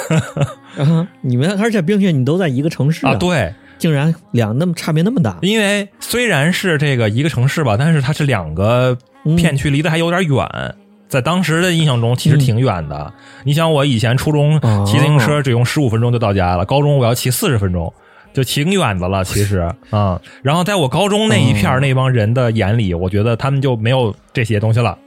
[0.78, 8.98] 啊，你们而且并且你都在一个城市啊，对，竟然两那么差别那么大，因为虽然是这个一个城市吧，但是它是两个
[9.36, 10.76] 片区，离得还有点远。
[11.10, 13.14] 在当时的印象中，其实挺远的。
[13.46, 17.94] 你想，我以前初中哦骑自行车只用十五分钟就到家了，高中我要骑四十分钟，
[18.34, 19.24] 就挺远的了。
[19.24, 19.60] 其实
[19.92, 24.98] 啊、然后在我高中那一片那帮人的眼里，我觉得他们就没有这些东西了。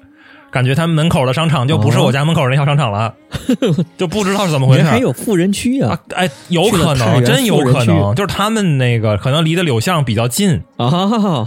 [0.53, 3.15] 感觉他们门口的商场就不是我家门口那条商场了，
[3.97, 4.83] 就不知道是怎么回事。
[4.83, 11.47] 还有富人区啊啊，哎，有可能，真有可能，就是他们那个可能离的柳巷比较近，啊！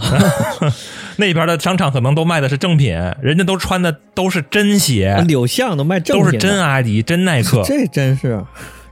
[1.16, 7.62] 那边的商场可能都卖的是正品，人家都穿的都是真鞋，柳巷都卖正品，都是真阿迪、真耐克。
[7.62, 8.42] 这真是。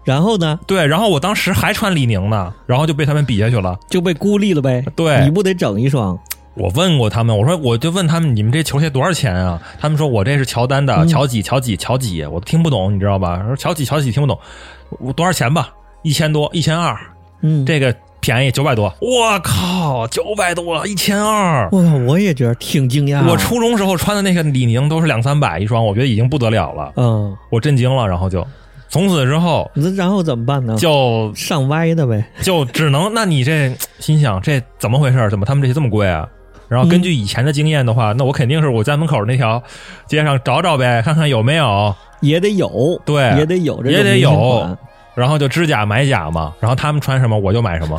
[0.05, 3.79] 然后呢，对，然后我当时还穿李宁呢，然后就被他们比下去了。
[3.89, 4.85] 就被孤立了呗。
[4.97, 6.19] 对你不得整一双？
[6.55, 9.63] 我问过他们，我说我就问他们，你们这球鞋多少钱啊？
[9.81, 13.43] 他们说我这是乔丹的，嗯乔几乔几乔几，我听不懂，你知道吧？
[13.47, 14.39] 说乔几乔几听不懂，
[15.01, 15.71] 我多少钱吧？
[16.03, 16.95] 一千多，一千二，
[17.41, 18.93] 嗯，这个便宜九百多。
[19.01, 21.69] 我靠，九百多，一千二。
[21.73, 23.27] 我靠，我也觉得挺惊讶。
[23.27, 28.47] 我初中时候穿的那个李宁都是两三百一双，我觉得已经不得了了，嗯，我震惊了，然后就
[28.93, 30.77] 从此之后那然后怎么办呢？
[30.77, 32.23] 就上歪的呗。
[32.43, 35.31] 就只能，那你这心想这怎么回事？
[35.31, 36.29] 怎么他们这些这么贵啊？
[36.69, 39.63] 然后根据以前的经验的话，那我肯定是我家门口那条
[40.07, 44.77] 街上找找呗，看看有没有，也得有，对也得有，这也得有。
[45.15, 46.53] 然后就知假买假嘛。
[46.61, 47.99] 然后他们穿什么我就买什么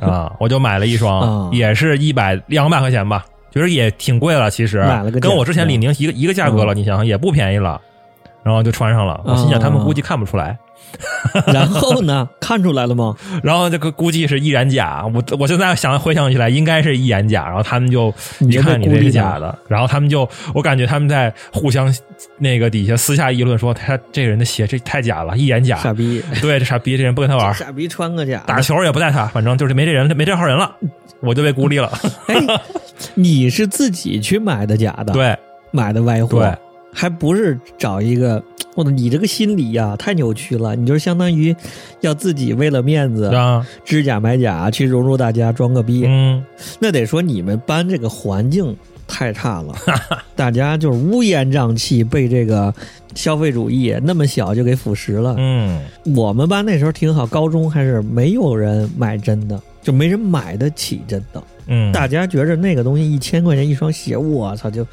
[0.06, 7.80] 啊，我就买了一双，啊也是一百两百块钱吧，觉得也挺贵了，其实买了个跟我之前李宁一个一个价格了，嗯你想想也不便宜了。
[8.46, 10.56] 然后就穿上了，我心想他们估计看不出来，
[11.52, 12.28] 然后呢？
[12.40, 13.12] 看出来了吗？
[13.42, 21.92] 然后这个估计是易燃假，我我现在想回想起来应该是易燃假，然后他们就一看你这是假的，然后他们就我感觉他们在互相
[22.38, 28.44] 那个底下私下议论说他这个人的鞋这太假了，易燃假，傻逼，对这傻逼这人不跟他玩， 傻逼穿个假。
[28.46, 30.72] 打球也不带他，反正就是没这人没这号人了，
[31.18, 31.90] 我就被孤立了。
[32.28, 32.36] 哎，
[33.14, 35.36] 你是自己去买的假的？，对。
[35.72, 36.56] 买的歪货，对，
[36.96, 38.42] 还不是找一个。
[38.74, 40.76] 我的，你这个心理呀、太扭曲了！
[40.76, 41.54] 你就是相当于
[42.02, 46.04] 要自己为了面子，啊，知假买假，去融入大家，装个逼。
[46.06, 46.44] 嗯，
[46.78, 48.76] 那得说你们班这个环境
[49.08, 49.74] 太差了，
[50.36, 52.74] 大家就是乌烟瘴气，被这个
[53.14, 55.34] 消费主义那么小就给腐蚀了。
[55.38, 55.80] 嗯，
[56.14, 61.42] 我们班那时候挺好，高中还是没有人买真的，就没人买得起真的。
[61.68, 64.86] 嗯，大家觉着那个东西一千块钱一双鞋，我操，就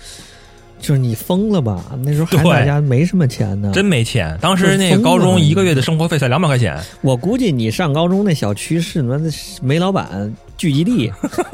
[0.83, 1.81] 就是你疯了吧？
[2.03, 3.71] 那时候还对大家没什么钱呢。
[3.73, 11.09] 真没钱，当时那个高中一个月的生活费才两百块钱， 我估计你上高中那小区是他妈的煤老板聚集地，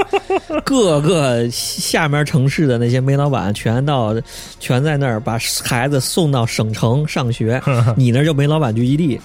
[0.65, 4.15] 各个下面城市的那些煤老板全到
[4.59, 7.61] 全在那儿把孩子送到省城上学，
[7.95, 9.21] 你那儿就煤老板聚集地。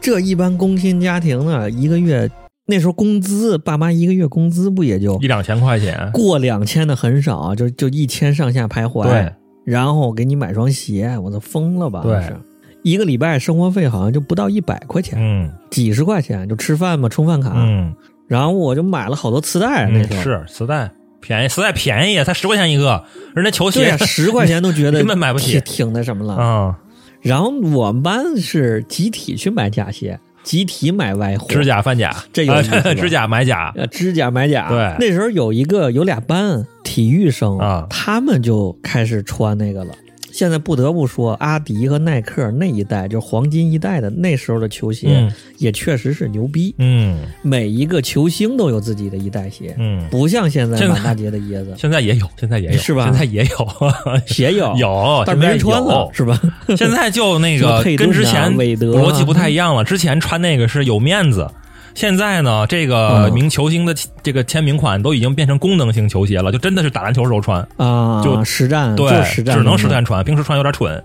[0.00, 2.28] 这一般工薪家庭呢，一个月
[2.66, 9.04] 那时候工资，爸妈一个月工资不也就一两千块钱，过两千的很少，就就一千上下徘徊。
[9.04, 9.32] 对，
[9.64, 12.00] 然后给你买双鞋，我都疯了吧？
[12.02, 12.20] 对。
[12.22, 12.36] 是。
[12.82, 15.50] 一个礼拜生活费好像就不到一百块钱，嗯。
[15.70, 17.52] 几十块钱就吃饭嘛，充饭卡。
[17.54, 17.94] 嗯，
[18.28, 23.02] 然后我就买了好多磁带，那时候、嗯是磁带便宜，磁带便宜，才十块钱一个，
[23.34, 25.52] 人家球鞋 十块钱都觉得根本买不起。
[25.52, 26.34] 挺挺那什么了。
[26.34, 26.78] 啊，
[27.22, 32.94] 然后我们班是集体去买假鞋，集体买外货，指甲翻甲，这有啊意思吧？
[32.94, 34.68] 指甲买甲，呃，指甲买甲。
[34.68, 34.94] 对。
[35.00, 37.86] 那时候有一个有俩班体育生啊。
[37.90, 39.92] 他们就开始穿那个了。
[40.34, 46.74] 现在不得不说，阿迪和耐克那一代，就是黄金一代的那时候的球鞋，嗯也确实是牛逼。
[46.78, 53.68] 嗯每一个球星都有自己的一代鞋，嗯，不像现在满大街的椰子，现在也有，现在也有，是吧现在也有，
[54.26, 56.40] 鞋有有，但是没人穿了，是吧？
[56.76, 59.84] 现在就那个跟之前逻辑不太一样了。
[59.84, 61.48] 之前穿那个是有面子，
[61.94, 71.02] 现在呢，这个嗯名球星的这个签名款都已经变成功能性球鞋了，就真的是打篮球时候穿，啊，就实战对就实，战，只能实战穿，平时穿有点蠢。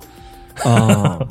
[0.64, 1.20] 啊。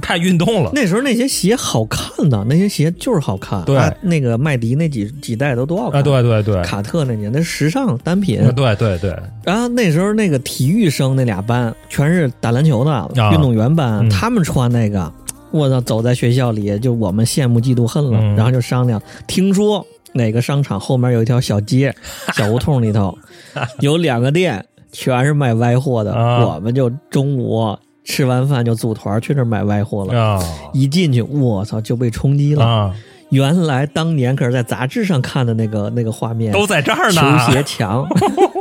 [0.00, 0.70] 太运动了。
[0.72, 3.64] 那时候那些鞋好看的，那些鞋就是好看。
[3.64, 6.00] 对啊那个麦迪那几几代都多好看。
[6.00, 8.40] 啊，对对对，卡特那年那时尚单品。
[8.40, 15.12] 啊对对对，然后那时候那个体育生那俩班全是打篮球的、运动员班，嗯他们穿那个，
[15.50, 21.94] 我操，走在学校里就我们羡慕嫉妒恨了，嗯然后就商量，听说哪个商场后面有一条小街，
[22.34, 23.16] 小胡同里头
[23.80, 30.18] 有两个店，全是卖歪货的，啊我们就中午吃完饭就组团去那儿买歪货了。
[30.18, 30.42] 啊
[30.72, 32.64] 一进去，我操，就被冲击了。
[32.64, 32.94] 啊，
[33.30, 37.52] 原来当年可是在杂志上看的那个那个画面，都在这儿呢球。
[37.52, 38.06] 鞋墙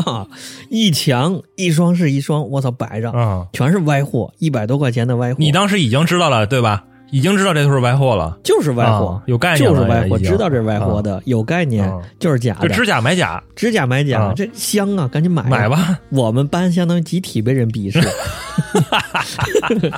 [0.00, 0.26] 啊，
[0.70, 5.36] 一墙一双是一双，我操，摆着、啊，全是歪货，一百多块钱的歪货。
[5.38, 6.84] 你当时已经知道了对吧？
[7.10, 12.02] 已经知道这都是歪货了，就是歪货，啊有概念就是歪货，知道这是歪货的，有概念，啊。
[12.18, 14.32] 就是假的，就指甲买假，指甲买假，啊。
[14.34, 15.48] 这香啊，赶紧买啊。
[15.48, 15.68] 买。
[15.68, 15.96] 吧。
[16.10, 18.00] 我们班相当于集体被人鄙视，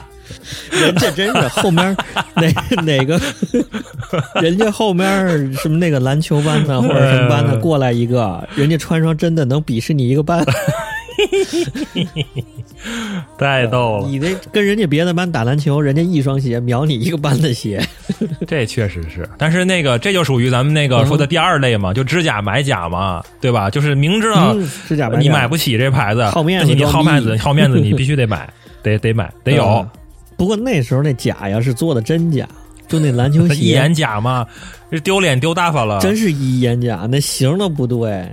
[0.70, 1.96] 人家真是后面
[2.34, 2.48] 哪
[2.82, 3.20] 哪个，
[4.40, 10.44] 人家后面什么那个篮球班的或者什么班的嗯过来一个，人家穿双真的能鄙视你一个班，
[13.38, 17.82] 太逗了，你这跟人家别的班打篮球，人家一双鞋秒你一个班的鞋，
[18.46, 19.28] 这确实是。
[19.38, 23.70] 但是那个这就属于咱们那个嗯说的第二类嘛，就知假买假嘛，对吧？
[23.70, 24.54] 就是明知道
[25.18, 28.48] 你买不起这牌子，好面子你好面子，好面子，你必须得买，
[28.82, 29.88] 得得买，得有嗯。
[30.36, 32.46] 不过那时候那假呀是做的真假，
[32.86, 34.46] 就那篮球鞋 一眼假嘛，
[34.90, 35.98] 这丢脸丢大发了。
[36.00, 38.30] 真是一眼假，那型都不对，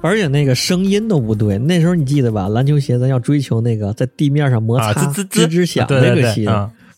[0.00, 1.56] 而且那个声音都不对。
[1.58, 2.48] 那时候你记得吧？
[2.48, 6.48] 篮球鞋咱要追求那个在地面上摩擦、啊，滋滋吱吱响那个鞋，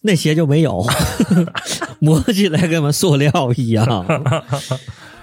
[0.02, 0.84] 那鞋就没有，
[2.00, 3.86] 磨起来跟嘛塑料一样，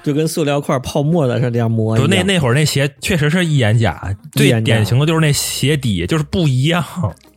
[0.08, 2.08] 就跟塑料块泡沫的是这样磨一样。
[2.10, 6.82] 不那那会儿那鞋确实是一眼假，最典型的就是那鞋底就是不一样，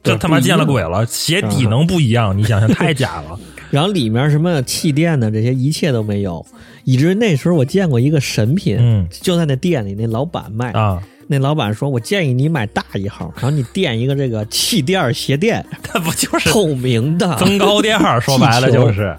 [0.05, 2.39] 这他妈见了鬼了，鞋底能不一样？
[2.39, 3.37] 你想想，太假了。
[3.73, 6.47] 然后里面什么气垫的这些一切都没有，
[6.85, 17.99] 以至于那时候我见过一个神品，嗯就在那店里，那老板卖啊，那老板说：“我建议你买大一号，然后你垫一个这个气垫鞋垫，那不就是透明的，增高垫？
[18.23, 19.17] 说白了就是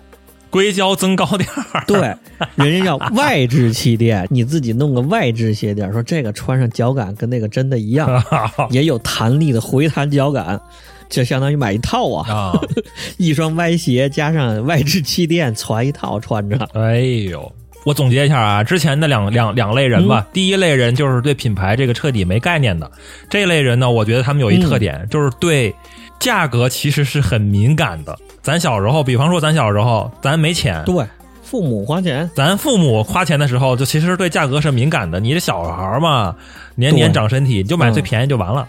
[0.52, 1.84] 硅胶增高垫儿。
[1.88, 2.16] 对，
[2.56, 8.24] 人家叫外置气垫，你自己弄个外置鞋垫，说这个穿上脚感跟那个真的一样，
[8.70, 10.62] 也有弹力的回弹脚感，
[11.10, 12.62] 就相当于买一套啊，啊，
[13.18, 16.58] 一双歪鞋加上外置气垫，传一套穿着。
[16.74, 17.52] 哎呦。
[17.84, 22.92] 我总结一下啊，之前的两两两类人嗯吧，第一类人就是对品牌这个彻底没概念的，
[23.28, 25.74] 这类人呢，我觉得他们有一特点，就是对
[26.22, 28.18] 价格其实是很敏感的。
[28.42, 31.06] 咱小时候，比方说咱小时候，咱没钱，对，
[31.44, 35.20] 父母花钱，咱父母花钱的时候，就其实对价格是敏感的。
[35.20, 36.34] 你这小孩儿嘛，
[36.76, 38.68] 年年长身体，你就买最便宜就完了。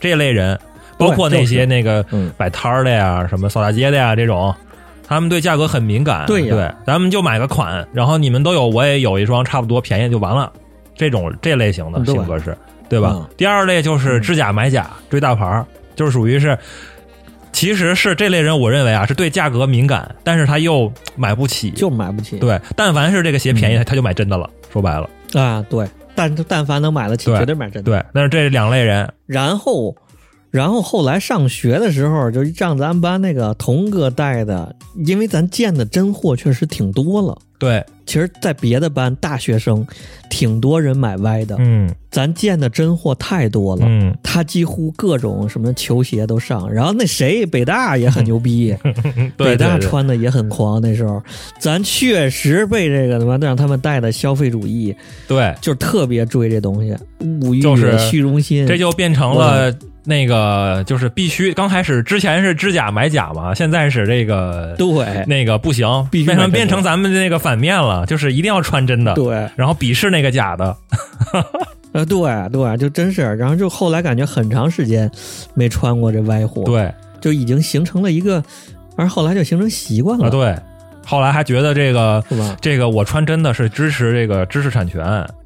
[0.00, 0.58] 这类人，
[0.98, 4.54] 包括那些那个嗯摆摊儿的呀，什么扫大街的呀，这种，
[5.06, 6.26] 他们对价格很敏感。
[6.26, 10.52] 对对，咱们就买个款，然后你们都有，我也有一双，差不多便宜就完了。
[10.96, 12.56] 这种这类型的性格是，
[12.88, 13.12] 对吧？
[13.14, 15.64] 嗯第二类就是知假买假，追大牌儿，
[15.96, 16.58] 就是属于是。
[17.54, 22.36] 其实是这类人，我认为啊，是对价格敏感，但是他又买不起，就买不起。
[22.38, 24.50] 对，但凡是这个鞋便宜，嗯他就买真的了。
[24.72, 25.08] 说白了，
[25.40, 27.92] 啊，对，但但凡能买得起，对绝对买真的。
[27.92, 29.94] 对，但是这两类人，然后，
[30.50, 34.74] 然后后来上学的时候，就让咱班那个童哥带的，
[35.06, 37.38] 因为咱见的真货确实挺多了。
[37.56, 39.86] 对，其实，在别的班大学生，
[40.30, 41.90] 挺多人买歪的，嗯。
[42.10, 43.84] 咱见的真货太多了。
[43.88, 48.72] 嗯，他几乎各种什么球鞋都上，然后那谁北大也很牛逼，
[49.36, 50.80] 对北大穿的也很狂。
[50.80, 51.20] 那时候，
[51.58, 54.94] 咱确实被这个他妈让他们带的消费主义，
[55.26, 59.74] 对，就是特别追这东西，物欲、就是虚荣心，这就变成了
[60.04, 65.24] 那个，就是必须刚开始之前是知假买假嘛，现在是这个对。
[65.26, 69.48] 那个不行，必须变成买真的变成咱们那个反面了，就是一定要穿真的，对。
[69.56, 70.76] 然后鄙视那个假的，
[71.92, 75.10] 呃，对对，就真是，然后就后来感觉很长时间
[75.54, 78.42] 没穿过这歪货，，对就已经形成了一个，
[78.96, 80.56] 而后来就形成习惯了，啊对。
[81.06, 82.24] 后来还觉得这个？
[82.62, 85.04] 这个我穿真的是支持这个知识产权，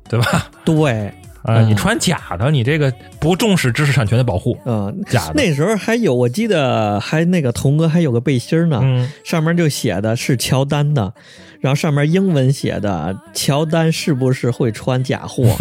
[0.09, 0.47] 对吧？
[0.65, 1.09] 对，
[1.43, 5.33] 啊、嗯你穿假的，你这个不重视知识产权的保护，嗯、假的。
[5.35, 11.13] 那时候还有，我记得还那个童哥还有个背心儿呢，嗯，上面就写的是乔丹的，
[11.61, 15.45] 然后上面英文写的乔丹是不是会穿假货？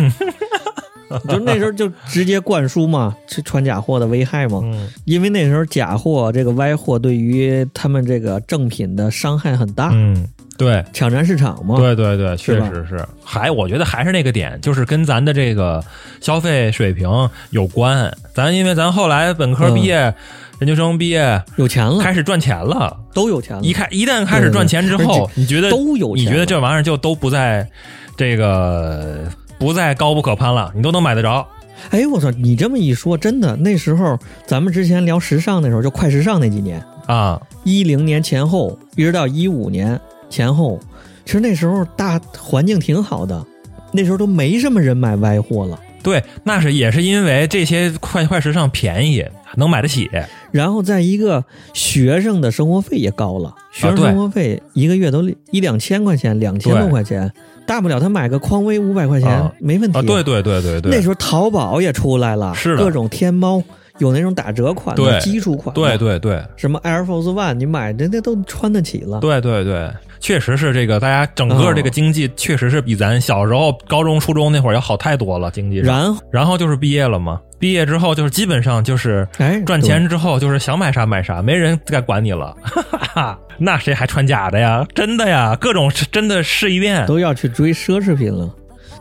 [1.30, 4.60] 就那时候就直接灌输嘛，去穿假货的危害嘛。
[4.64, 9.90] 嗯因为那时候假货这个歪货对于他们这个正品的伤害很大。
[9.94, 10.28] 嗯，
[10.58, 11.78] 对抢占市场嘛。
[11.78, 13.06] 对对对，确实是。
[13.24, 15.84] 还我觉得还是那个点，就是跟咱的这个
[16.20, 17.10] 消费水平
[17.52, 18.12] 有关。
[18.34, 20.14] 咱因为咱后来本科毕业、
[20.60, 22.98] 研究生毕业，有钱了，开始赚钱了。
[23.14, 23.62] 都有钱了。
[23.62, 27.70] 一开一旦开始赚钱之对对后对，你觉得都有钱你觉得这玩意儿就都不在
[28.16, 29.30] 这个
[29.60, 31.48] 不再高不可攀了，你都能买得着。
[31.92, 32.32] 哎，我操！
[32.32, 40.00] 你这么一说，真的，那时候咱们之前聊时尚的时候，就快时尚那几年，啊，一零年前后，一直到一五年
[40.30, 40.80] 前后，
[41.26, 43.46] 其实那时候大环境挺好的，
[43.92, 45.80] 那时候都没什么人买歪货了。
[46.04, 49.26] 对，那是也是因为这些快快时尚便宜，
[49.56, 50.10] 能买得起。
[50.52, 57.30] 然后再一个学生的生活费也高了，学生生活费一个月都一两千块钱，两千多块钱，
[57.66, 63.62] 大不了他买个匡威五百块钱、啊没问题、啊，对对对对对，那时候淘宝也出来了，是的各种天猫
[64.00, 69.20] 有那种打折款的对基础款，对对对什么 Air Force One，你买的那都穿得起了。
[69.20, 75.78] 对对对，确实是这个，大家整个这个经济确实是比咱小时候高中、初中那会儿要好太多了，经济。
[75.78, 82.56] 然后，然后就是毕业了嘛，毕业之后就是基本上就是哎，赚钱之后就是想买啥买啥，没人再管你了。
[82.64, 84.86] 哈哈，那谁还穿假的呀？
[84.94, 88.54] 真的呀，各种真的试一遍，都要去追奢侈品了。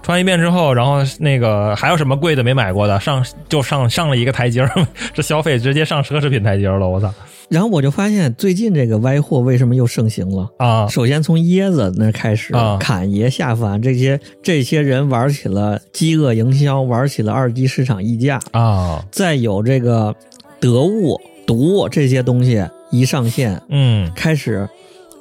[0.07, 4.71] 穿一遍之后，然后那个还有什么贵的没买过的，上就上上了一个台阶儿，
[5.13, 7.13] 这消费直接上奢侈品台阶儿了，我操
[7.49, 10.49] 然后我就发现，最近这个歪货为什么又盛行了？
[10.59, 10.87] 啊！
[10.87, 20.15] 首先从椰子那儿开始，啊侃爷下凡这些这些人玩起了饥饿营销，玩起了二级市场溢价，啊，再有这个
[20.61, 24.69] 得物、毒这些东西一上线，嗯，开始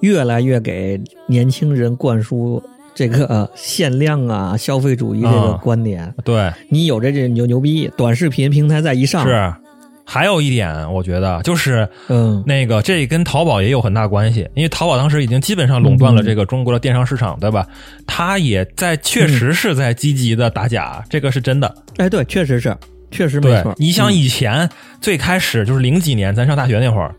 [0.01, 2.61] 越来越给年轻人灌输
[2.95, 6.11] 这个、呃限量啊、消费主义这个啊观点。
[6.23, 9.53] 对，你有这这牛牛逼，短视频平台再一上，是。
[10.07, 17.67] 还有一点，我觉得就是嗯，那个，这跟淘宝也有很大关系，因为淘宝当时已经基本上垄断了这个中国的电商市场，对吧？
[18.05, 21.73] 它也在确实是在积极的打假，这个是真的。
[21.97, 22.77] 哎，对，确实是，
[23.09, 24.69] 确实没错。，你想嗯以前
[25.01, 27.15] 最开始就是零几年，咱上大学那会儿，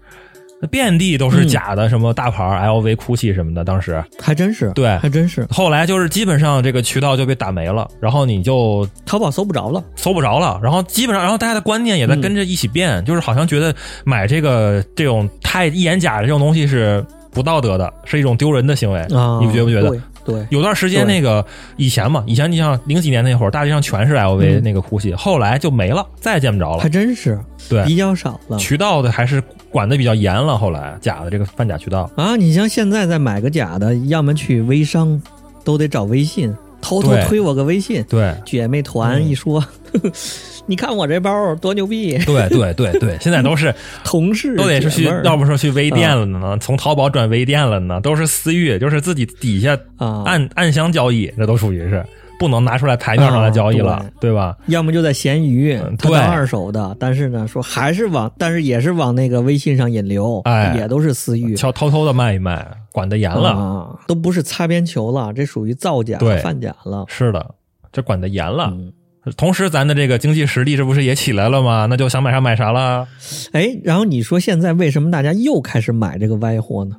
[0.60, 4.02] 那遍地都是嗯假的，什么大牌儿 LV、GUCCI 什么的，当时。
[4.20, 9.84] 还真是，对还真是，后来就是基本上这个渠道就被打没了，然后你就淘宝搜不着了。
[9.96, 19.94] 搜不着了，然后基本上，然后大家的观念也在跟着一起变，嗯就是好像觉得买这个这种太一眼假的这种东西是不道德的，是一种丢人的行为，啊，你觉不觉得？
[20.26, 21.44] 对对，有段时间那个
[21.76, 26.88] 以前嘛，以前你像零几年那会儿，大街上全是 LV 嗯那个 GUCCI，、后来就没了，再也见不着了还。
[26.88, 32.36] 真是对，比较少了渠道的还是管的比较严了，后来假的这个贩假渠道，啊。
[32.36, 35.20] 你像现在再买个假的，要么去微商，
[35.64, 38.34] 都得找微信，偷偷推我个微信，对。
[38.44, 39.64] 姐妹团嗯一说，
[40.66, 52.04] 你看我这包多牛逼，对对对对，现在都是 同事都得是去要不说去微店了呢，从淘宝转微店了呢，都是私域，就是自己底下啊，暗暗箱交易，这都属于是
[52.38, 54.56] 不能拿出来台面上来交易了，啊对吧？
[54.66, 61.54] 要么就在闲鱼嗯，对他当二手的，但是呢，说还是往，但是也是往那个微信上引流，哎也都是私域。
[61.56, 63.50] 悄偷偷的卖一卖，管得严了。
[63.50, 67.04] 啊，都不是擦边球了，这属于造假、对贩假了。
[67.08, 67.54] 是的，
[67.90, 68.68] 这管得严了。
[68.70, 68.92] 嗯，
[69.36, 71.86] 同时，咱的这个经济实力这不是也起来了吗？
[71.90, 73.08] 那就想买啥买啥了。
[73.52, 76.96] 哎，然后你说现在为什么大家又开始买这个歪货呢？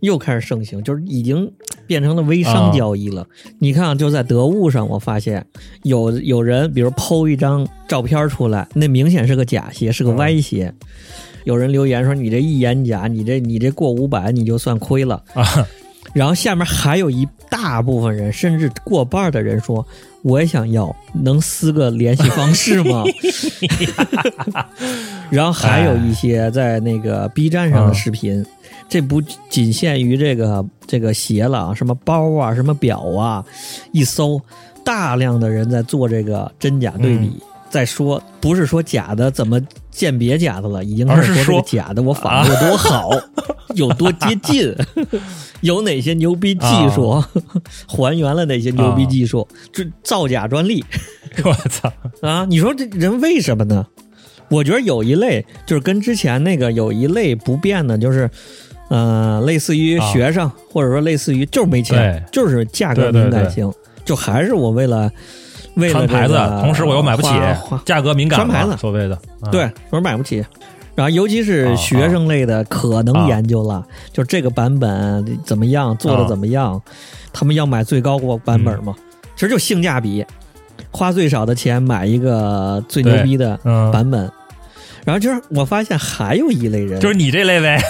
[0.00, 1.50] 又开始盛行，就是已经
[1.86, 3.26] 变成了微商啊交易了。
[3.58, 5.44] 你看啊，就在得物上，我发现
[5.84, 10.72] 有有人，比如剖一张照片出来，那明显是个假鞋，是个嗯歪鞋。
[11.44, 15.44] 有人留言说：“你这一眼假，你这你这过五百你就算亏了。”啊，
[16.16, 19.86] 然后下面还有一大部分人，甚至过半的人说
[20.24, 23.04] ：“我也想要，能撕个联系方式吗？”
[25.28, 28.42] 然后还有一些在那个 B 站上的视频，
[28.88, 33.44] 这不仅限于这个这个鞋了啊，什么包啊，什么表啊，
[33.92, 34.40] 一搜，
[34.82, 37.30] 大量的人在做这个真假对比。
[37.68, 39.60] 在说，不是说假的怎么
[39.90, 43.10] 鉴别假的了，已经开始而是说说这个假的我仿的有多好，
[43.74, 44.74] 有多接近，
[45.60, 47.22] 有哪些牛逼技术，
[47.88, 50.84] 还原了哪些牛逼技术，这造假专利
[51.44, 51.92] 我操！
[52.22, 52.44] 啊！
[52.48, 53.86] 你说这人为什么呢？
[54.48, 58.30] 我觉得有一类就是跟之前那个有一类不变的，就是
[58.88, 63.70] 呃，类似于啊学生，或者说类似于就是没钱，就是价格敏感性，
[64.04, 65.10] 就还是我为了
[65.74, 67.28] 为了穿牌子，同时我又买不起
[67.84, 70.44] 价格敏感嘛，穿牌子所谓的啊对，我说买不起。
[70.96, 76.80] 然后尤其是学生类的，可能研究了，就这个版本怎么样，做的怎么样，
[77.32, 78.94] 他们要买最高版本嘛。
[79.34, 80.24] 其实就性价比，
[80.90, 84.28] 花最少的钱买一个最牛逼的嗯，版本。
[85.04, 87.78] 然后就是我发现还有一类人，就是你这类呗。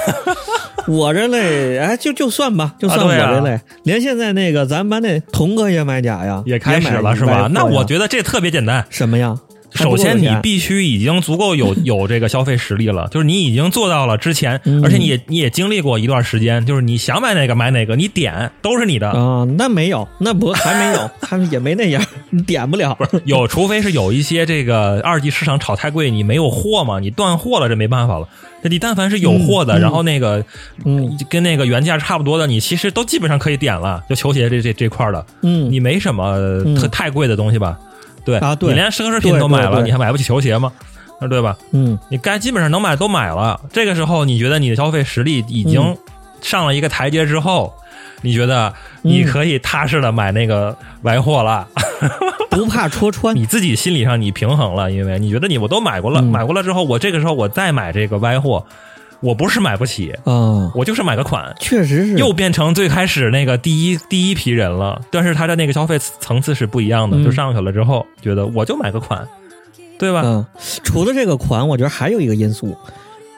[0.86, 7.48] 我这类，哎，就就算吧，就算我这类，连现在那个咱们班那童哥也买假呀，也开始买了是吧？
[7.52, 8.84] 那我觉得这特别简单。
[8.90, 9.36] 什么呀？
[9.76, 19.10] 还不首先，你必须已经足够有 有这个消费实力了，就是你已经做到了之前，嗯而且你也你也经历过一段时间，就是你想买哪个买哪个，你点都是你的。
[19.10, 22.96] 啊，那没有，那不还没有， 他们也没那样，你点不了。
[23.24, 28.28] 有，除非是有一些这个二级市场炒太贵，你没有货嘛，你断货了，这没办法了。
[28.62, 30.44] 那你但凡是有货的，然后那个
[30.84, 34.02] 嗯跟那个原价差不多的，你其实都基本上可以点了。
[34.08, 36.36] 就球鞋这这这块儿的，嗯，你没什么
[36.74, 37.78] 特太贵的东西吧？
[38.26, 40.70] 对啊对你连奢侈品都买了，你还买不起球鞋吗？
[41.18, 41.56] 啊，对吧？
[41.72, 43.58] 嗯你该基本上能买都买了。
[43.72, 45.96] 这个时候，你觉得你的消费实力已经嗯
[46.42, 47.72] 上了一个台阶之后，
[48.20, 51.66] 你觉得你可以踏实的买那个歪货了。
[52.50, 53.34] 不怕戳穿。
[53.36, 58.66] 你自己心理上你平衡了，因为你觉得你我都买过了，嗯买过了之后，我这个时候我再买这个歪货，
[59.20, 61.54] 我不是买不起，啊，我就是买个款。
[61.58, 69.26] 确实是又变成最开始那个第一第一批人了，但是他的那个消费层次是不一样的，嗯就上去了之后，觉得我就买个款，
[69.98, 70.22] 对吧？
[70.24, 70.46] 嗯，
[70.84, 72.76] 除了这个款，我觉得还有一个因素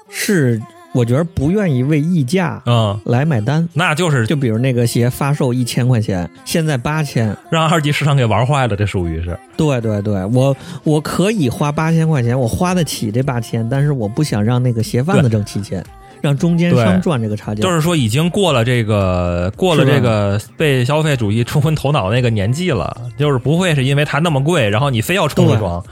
[0.08, 0.60] 是，
[0.92, 3.68] 我觉得不愿意为溢价嗯，来买单。
[3.74, 9.38] 那就是就比如那个鞋发售一千块钱，现在八千，让二级市场给玩坏了，这属于是。
[9.56, 15.84] 对对对，我我可以花八千块钱，我花得起这八千，但是我不想让那个鞋贩子挣七千，
[16.22, 17.62] 让中间商赚这个差价。
[17.62, 25.84] 就是说，已经过了这个过了这个被消费主义冲昏头脑那个年纪了，就是不会是因为它那么贵，然后你非要冲一双，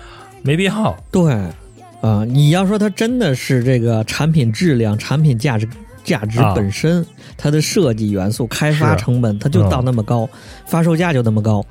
[0.43, 0.97] 没必要。
[1.13, 1.37] 对，
[2.01, 5.69] 啊、你要说它真的是这个产品质量、产品价值、
[6.05, 7.05] 价值啊本身，
[7.37, 10.29] 它的设计元素、开发成本，它就到那么高，
[10.67, 11.65] 发售价就那么高。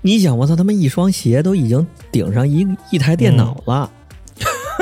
[0.00, 3.90] 你想，我操，他妈一双鞋都已经顶上一一台电脑了，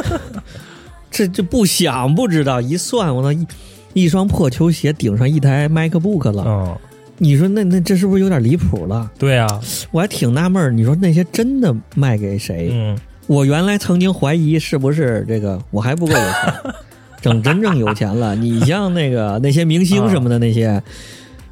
[1.11, 3.47] 这这不想不知道，一算我操一。
[3.93, 6.79] 一双破球鞋顶上一台 MacBook 了，嗯，
[7.19, 9.11] 你说那那这是不是有点离谱了？
[9.19, 12.71] 对啊，我还挺纳闷儿，你说那些真的卖给谁？
[12.73, 12.97] 嗯，
[13.31, 16.75] 我原来曾经怀疑是不是这个我还不够有钱，
[17.23, 18.35] 整真正有钱了。
[18.35, 20.83] 你像那个那些明星什么的那些，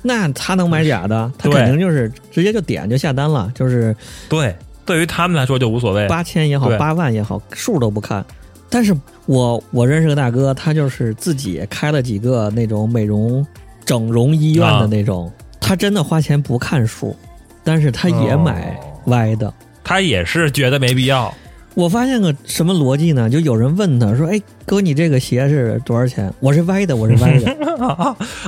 [0.03, 1.31] 那他能买假的？
[1.39, 3.95] 他肯定就是直接就点就下单了，就是
[4.29, 4.53] 对，
[4.85, 6.09] 对于他们来说就无所谓。
[6.09, 8.27] 八千也好，八万也好，数都不看。
[8.69, 8.93] 但是
[9.27, 13.47] 我我认识个大哥，他就是自己开了几个那种美容
[13.85, 17.17] 整容医院的那种，他真的花钱不看数，
[17.63, 19.55] 但是他也买歪的。
[19.85, 21.33] 他也是觉得没必要。
[21.79, 23.31] 我发现个什么逻辑呢？
[23.31, 27.57] 就有人问他说：“哎，哥，你这个鞋是多少钱？”我是歪的，我是歪的，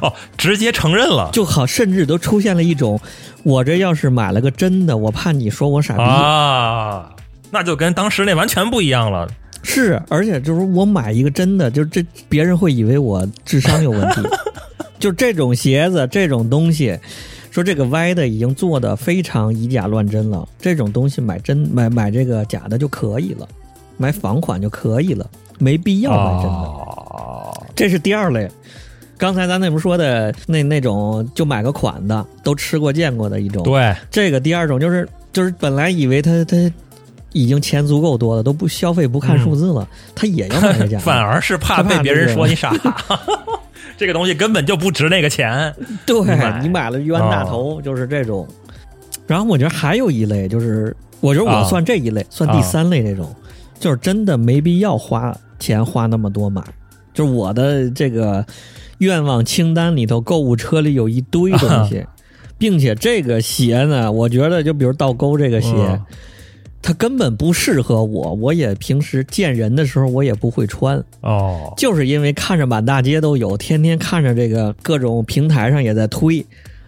[0.03, 3.01] 哦，直接承认了就好，甚至都出现了一种，
[3.45, 6.03] 我这要是买了个真的，我怕你说我傻逼。
[6.03, 7.15] 啊，
[7.53, 9.29] 那就跟当时那完全不一样了。
[9.63, 14.23] 是，而且就是我买一个真的，就这别人会以为我智商有问题。
[14.99, 16.99] 就这种鞋子，这种东西，
[17.51, 20.49] 说这个歪的已经做的非常以假乱真了。
[20.61, 23.49] 这种东西买真买买这个假的就可以了，
[23.97, 25.29] 买仿款就可以了，
[25.59, 26.59] 没必要买真的。
[26.59, 28.51] 哦，这是第二类。
[29.19, 36.57] 刚才咱那不是说的那那种就买个款的，都吃过见过的一种。，对，这个第二种就是就是本来以为他他
[37.33, 41.01] 已经钱足够多了，都不消费不看数字了，他也要买个假的。
[41.05, 42.73] 反而是怕被别人说你傻。
[44.01, 45.75] 这个东西根本就不值那个钱。
[46.07, 48.49] 对买你买了冤大头，就是这种。
[49.27, 53.31] 然后我觉得还有一类，就是我觉得我啊算这一类，算第三类这种，
[53.79, 56.65] 就是真的没必要花钱花那么多买。
[57.13, 58.43] 就是我的这个
[58.99, 62.03] 愿望清单里头，购物车里有一堆东西，
[62.57, 66.07] 并且这个鞋呢，我觉得就比如倒钩这个鞋，嗯
[66.83, 70.97] 它根本不适合我，我也平时见人的时候我也不会穿。
[71.21, 76.45] 哦，就是因为看着满大街都有，天天看着这个各种平台上也在推，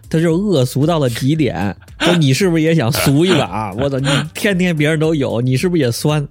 [0.08, 1.76] 它就恶俗到了极点。
[2.00, 3.72] 说你是不是也想俗一把？
[3.74, 6.26] 我操，你天天别人都有，你是不是也酸？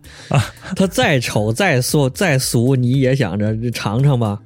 [0.76, 4.40] 它再丑再俗再俗，你也想着尝尝吧。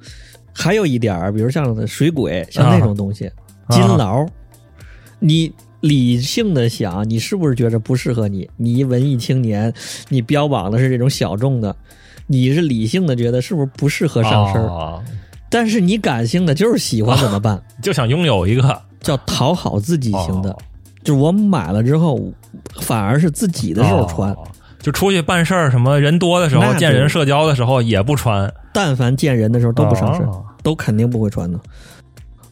[0.52, 3.30] 还有一点儿，比如像水鬼，像那种东西，
[3.70, 4.26] 金劳，
[5.18, 5.50] 你。
[5.80, 8.48] 理性的想，你是不是觉得不适合你？
[8.56, 9.72] 你一文艺青年，
[10.08, 11.74] 你标榜的是这种小众的，
[12.26, 14.62] 你是理性的觉得是不是不适合上身
[15.48, 17.62] 但是你感性的就是喜欢怎么办？
[17.82, 18.82] 就想拥有一个。
[19.00, 20.58] 叫讨好自己型的，哦。
[21.04, 22.20] 就是我买了之后，
[22.80, 24.32] 反而是自己的时候穿。
[24.32, 24.38] 哦。
[24.80, 30.44] 就出去办事儿，什么人多的时候见人社交的时候也不穿，但凡见人的时候都不上身，哦。
[30.64, 31.60] 都肯定不会穿的。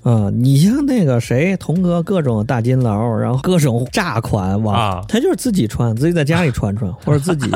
[0.05, 7.51] 啊、你像那个谁，童哥各种大金劳，然后各种炸款哇，啊他就是自己穿，自己在家里穿穿， 或者自己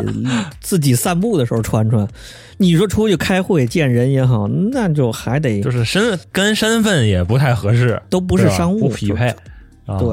[0.58, 2.08] 自己散步的时候穿穿。
[2.56, 9.28] 你说出去开会见人也好，那就还得就是身跟身份也不太合适，都不是商务不匹配。
[9.84, 10.08] 啊对，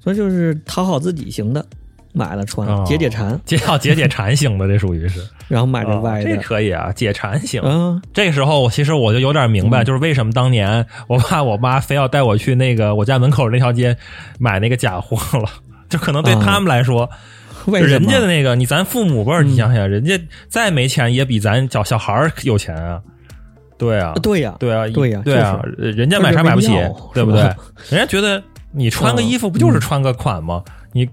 [0.00, 1.66] 所以就是讨好自己型的，
[2.12, 5.20] 买了穿，哦解解馋，解要解解馋型的，这属于是。
[5.48, 7.62] 然后买这外这可以啊，解馋型。
[7.64, 13.96] 嗯，这个时候，其实我就有点明嗯白，就是为什么当年我爸我妈非要带我去那个我家门口那条街
[14.38, 15.48] 买那个假货了。
[15.88, 17.08] 就可能对他们来说，
[17.66, 23.00] 为人家的那个，你咱父母辈你想想，人家再没钱也比咱小小孩儿有钱啊。
[23.78, 26.68] 对啊，对呀，对啊，对呀对啊，人家买啥买不起
[27.14, 27.40] 对不对？
[27.88, 28.42] 人家觉得
[28.72, 30.62] 你穿个衣服不就是穿个款吗？
[30.92, 31.08] 你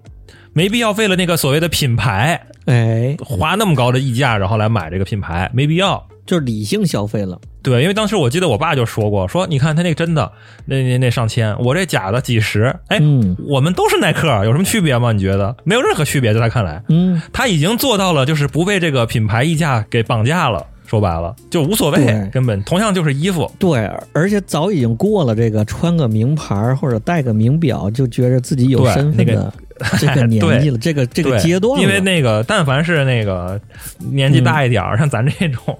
[0.55, 6.01] 没必要为了那个所谓的品牌哎，花那么高的溢价，然后来买这个品牌，没必要。
[6.25, 10.31] 就是理性消费了，对，因为当时我记得我爸就说过，说你看他那个真的，
[10.65, 15.11] 那那那上千，我这假的几十，哎，嗯我们都是耐克，有什么区别吗？
[15.11, 20.65] 你觉得没有任何区别，在他看来，嗯，他已经做到了，就是不被这个品牌溢价给绑架了。
[20.87, 23.51] 说白了就无所谓，根本同样就是衣服。
[23.57, 29.53] 对，而且早已经过了这个穿个名牌儿或者戴个名表就觉得自己有身份那个的
[29.99, 33.59] 这个 年纪了，这个这个阶段了，因为那个，但凡是那个
[33.99, 35.77] 年纪大一点儿， 像咱这种，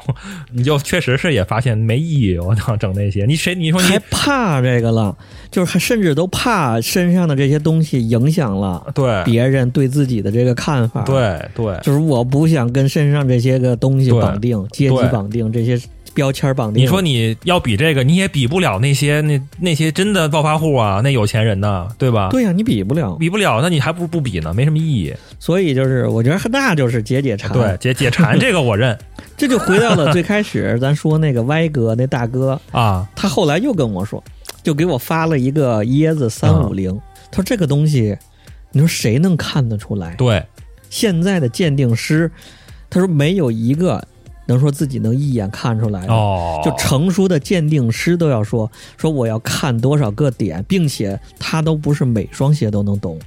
[0.51, 2.37] 你就确实是也发现没意义。
[2.37, 3.55] 我操，整那些，你谁？
[3.55, 5.15] 你说还你怕这个了，
[5.49, 15.79] 就是还甚至都怕身上的这些东西影响了对别人对自己的这个看法。，对对就是我不想跟身上这些个东西绑定，阶级绑定这些
[16.15, 16.81] 标签绑定。
[16.81, 22.29] 你说你要比这个，你也比不了那些那那些真的暴发户啊，那有钱人呐，对吧？
[22.31, 25.13] 对呀、你比不了，比不了，那你还不如不比呢，没什么意义。
[25.37, 27.51] 所以就是我觉得那就是解解馋。
[27.51, 28.97] 对，解解馋 这个我认
[29.37, 34.23] 这就回到了最开始咱说那个歪哥那大哥，啊，他后来又跟我说，
[34.63, 36.97] 就给我发了一个椰子三五零，
[37.29, 38.17] 他说这个东西，
[38.71, 40.15] 你说谁能看得出来？
[40.15, 40.41] 对，
[40.89, 42.31] 现在的鉴定师，
[42.89, 44.01] 他说没有一个
[44.45, 46.13] 能说自己能一眼看出来的。
[46.13, 53.19] 哦，就成熟的鉴定师都要说说我要看多少个点，并且他都不是每双鞋都能懂。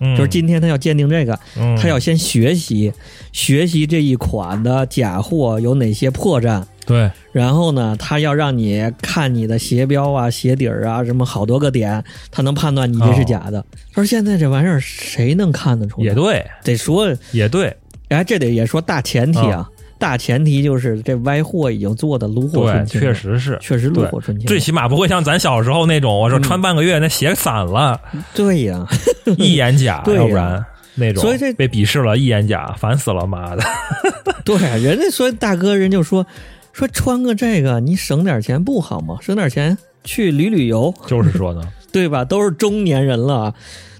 [0.00, 0.16] 嗯。
[0.16, 1.76] 就是今天他要鉴定这个，嗯。
[1.76, 2.92] 他要先学习
[3.32, 7.10] 学习这一款的假货有哪些破绽，对。
[7.32, 13.64] 然后呢，他要让你看你的鞋标啊、鞋底儿啊，什么好多个点，他能判断你这是假的。
[13.92, 16.06] 他说现在这玩意儿谁能看得出来？
[16.06, 16.46] 也对。
[16.62, 17.74] 得说，也对。
[18.08, 19.68] 哎，这得也说大前提啊，
[19.98, 23.58] 大前提就是这歪货已经做的炉火对，纯青，确实是。
[23.60, 24.46] 确实炉火纯青。
[24.46, 28.00] 最起码不会像咱小时候那种，我说嗯穿半个月那鞋散了，
[28.34, 28.86] 对呀，
[29.38, 30.64] 一眼假，要不然
[30.96, 33.62] 那种，所以这被鄙视了，一眼假，烦死了，妈的！
[34.44, 36.26] 对，人家说大哥，人就说
[36.72, 39.16] 说穿个这个，你省点钱不好吗？
[39.20, 42.24] 省点钱去旅旅游，就是说呢，对吧？
[42.24, 43.54] 都是中年人了，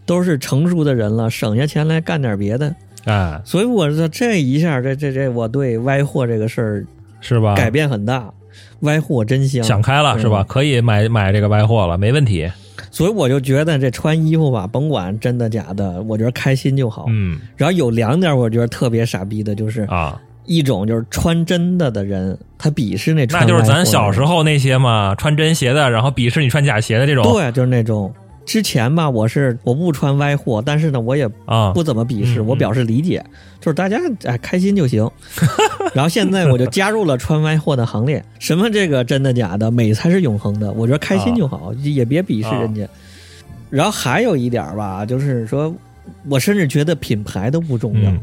[0.05, 2.75] 都是成熟的人了，省下钱来干点别的。
[3.07, 6.85] 哎，所以我说这一下，这这这，我对歪货这个事儿
[7.21, 7.55] 是吧？
[7.55, 8.31] 改变很大。
[8.81, 10.43] 歪货真香，想开了是吧？
[10.43, 12.51] 嗯可以买买这个歪货了，没问题。
[12.91, 17.07] 所以我就觉得这穿衣服吧，甭管真的假的，我觉得开心就好。
[17.09, 27.25] 嗯然后有两点，我觉得特别傻逼的，就是啊，一种就是穿真的的人，他鄙视那那就是咱小时候那些嘛，穿真鞋的，然后鄙视你穿假鞋的这种。
[27.25, 28.13] 对，就是那种
[28.47, 33.23] 之前吧，我是我不穿歪货，但是呢，我也啊，不怎么鄙视，嗯我表示理解，
[33.61, 35.07] 就是大家哎开心就行。
[35.93, 42.89] 然后现在我就加入了穿歪货的行列，什么这个真的假的，美才是永恒的，我觉得开心就好，也别鄙视人家。
[43.69, 45.75] 然后还有一点吧，就是说
[46.29, 48.21] 我甚至觉得品牌都不重要，嗯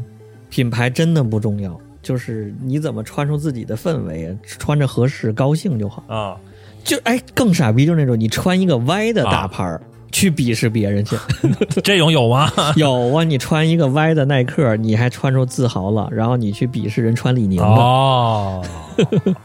[0.48, 1.78] 品牌真的不重要。
[2.02, 6.04] 就是你怎么穿出自己的氛围，穿着合适、高兴就好。
[6.06, 6.36] 啊，
[6.84, 9.80] 就哎，更傻逼就是那种你穿一个歪的大牌儿、
[10.14, 11.16] 去鄙视别人去，
[11.82, 12.48] 这种有吗？
[12.76, 18.64] 有啊，你穿一个歪的耐克，你还穿出自豪了，然后你去鄙视人穿李宁的，哦，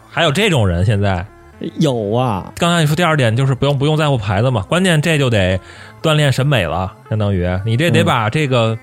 [0.08, 1.26] 还有这种人现在。
[1.80, 5.60] 有啊，刚才你说第二点就是不用不用在乎牌子嘛，关键这就得
[6.02, 8.06] 锻炼审美了，相当于你这得嗯。
[8.06, 8.78] 把这个、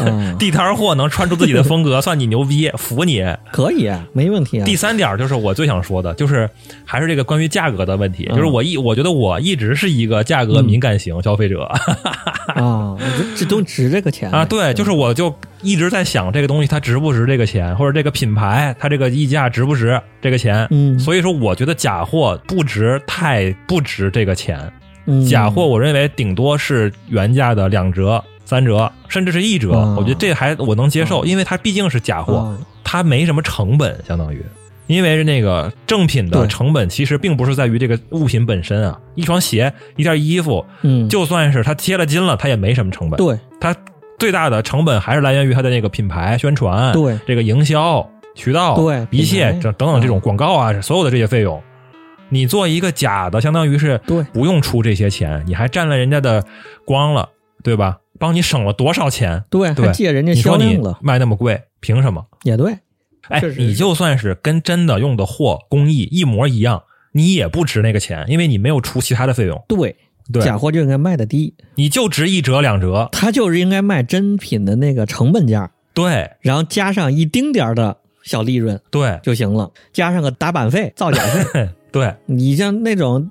[0.00, 3.24] 嗯， 地摊货能穿出自己的风格，算你牛逼， 服你。
[3.52, 4.64] 可以啊，没问题啊。
[4.64, 6.48] 第三点就是我最想说的，就是
[6.84, 8.36] 还是这个关于价格的问题，嗯。
[8.36, 11.64] 就是我一我觉得我一直是一个价格敏感型消费者、
[12.54, 12.96] 啊，
[13.36, 14.30] 这这都值这个钱。
[14.30, 20.98] 啊，对，就是我就一直在想这个东西它值不值这个钱，或者这个品牌它这个溢价值不值这个钱，嗯。
[20.98, 24.58] 所以说我觉得假货不值太不值这个钱，
[25.06, 25.24] 嗯。
[25.26, 34.44] 假货我认为顶多是原价的两折、三折，甚至是一折，啊我觉得这还我能接受，因为它毕竟是假货，啊它没什么成本，相当于。
[34.86, 43.16] 因为那个正品的成本其实并不是在于这个物品本身啊，一双鞋、一件衣服，嗯，就算是它贴了金了，它也没什么成本。
[43.16, 43.38] 对。
[43.58, 43.74] 它
[44.18, 51.60] 最大的成本还是来源于它的那个品牌宣传，对这个营销渠道，对一切品牌等等等这种广告啊，所有的这些费用，
[52.34, 56.44] 你做一个假的，相当于是对不用出这些钱，你还占了人家的
[56.84, 57.30] 光了，
[57.62, 58.00] 对吧？
[58.18, 59.44] 帮你省了多少钱？
[59.50, 62.26] 对，对还借人家销量了，卖那么贵，凭什么？
[62.42, 62.78] 也对，
[63.28, 66.82] 哎你就算是跟真的用的货工艺一模一样，
[67.12, 69.64] 你也不值那个钱，因为你没有出其他的费用。
[69.68, 69.96] 对，
[70.32, 73.08] 对，假货就应该卖的低，你就值一折两折。
[73.12, 81.68] 它就是应该卖真品的那个成本价，对然后加上一丁点儿的小利润对就行了，加上个打版费、造假费。
[81.94, 83.30] 对，你像那种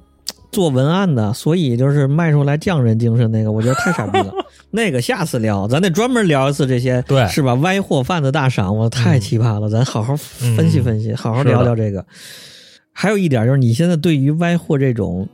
[0.50, 4.34] 做文案的，所以就是卖出来匠人精神那个，我觉得太傻逼了。
[4.72, 7.56] 那个下次聊，咱得专门聊一次这些，对是吧？
[7.56, 12.06] 歪货贩子大赏，我太奇葩了，咱好好分析分析，好好聊聊这个。
[12.94, 15.28] 还有一点就是，你现在对于歪货这种，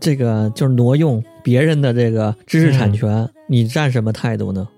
[0.00, 4.68] 这个就是挪用别人的这个知识产权，嗯你占什么态度呢？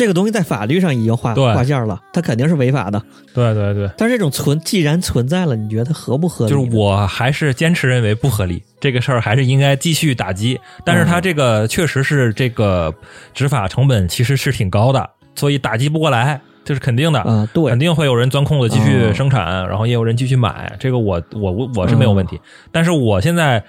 [0.00, 3.02] 这个东西在法律上已经划划线了，它肯定是违法的。
[3.34, 6.58] 对对对，但是这种存既然存在了，你觉得它合不合理就？
[6.58, 10.58] 是我还是坚持认为不合理，这个事儿还是应该继续打击。
[10.86, 12.94] 但是它这个确实是这个
[13.34, 17.20] 执法成本其实是挺高的，所以打击不过来，这是肯定的。
[17.20, 22.36] 啊，对肯，定会有人钻空子继续哦生产，然后也有人继续买，这个我我我我是没有问题。
[22.36, 22.40] 嗯
[22.72, 23.62] 但是我现在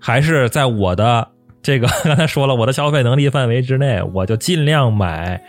[0.00, 1.28] 还是在我的
[1.62, 5.40] 这个 刚才说了，我的消费能力范围之内，我就尽量买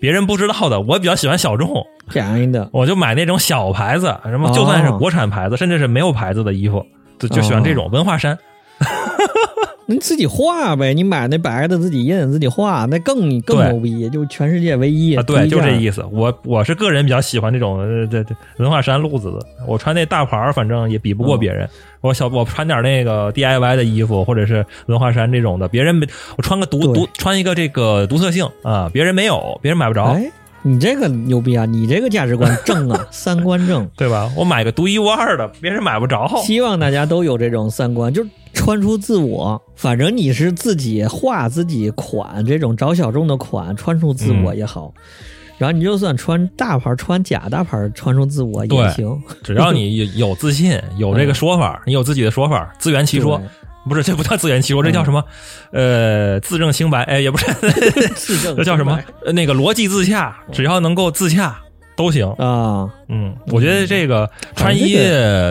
[0.00, 0.80] 别人不知道的。
[0.80, 2.68] 我比较喜欢小众，便宜的。
[2.72, 6.84] 我就买那种小牌子，什么就算是国产牌子，甚至是没有牌子的衣服，
[7.18, 8.38] 就就喜欢这种文化衫。
[9.88, 15.76] 你自己画呗，你买那白的自己印自己画，那更更牛逼，就全世界唯一啊，对，就这。
[15.76, 16.04] 意思。
[16.10, 19.38] 我我是个人比较喜欢这种呃这这文化衫路子的。
[19.66, 21.68] 我穿那大牌儿，反正也比不过别人。
[22.00, 26.06] 我小我穿点那个 DIY 的衣服，或者是文化衫这种的，别人没
[26.36, 30.30] 我穿个独独穿一个这个独特性啊，别人没有，别人买不着，哎，
[30.66, 31.64] 你这个牛逼啊！
[31.64, 33.88] 你这个价值观正啊， 三观正。
[33.96, 34.28] 对吧？
[34.36, 36.28] 我买个独一无二的，别人买不着。
[36.42, 39.62] 希望大家都有这种三观，就是穿出自我。
[39.76, 44.92] 反正你是自己画自己款，这种找小众的款，穿出自我也好。
[45.56, 49.22] 然后你就算穿大牌、穿假大牌，穿出自我也行。
[49.44, 53.46] 只要你有有自信，有这个说法，你有自己的说法，自圆其说对。
[53.88, 55.24] 不是，这不叫自圆其说，这叫什么？
[55.70, 57.02] 呃，自证清白。
[57.04, 57.46] 哎，也不是，
[58.14, 58.98] 自证这叫什么？
[59.24, 61.56] 呃那个逻辑自洽，只要能够自洽
[61.96, 62.28] 都行。
[62.32, 62.90] 啊？
[63.08, 64.98] 嗯，我觉得这个穿衣、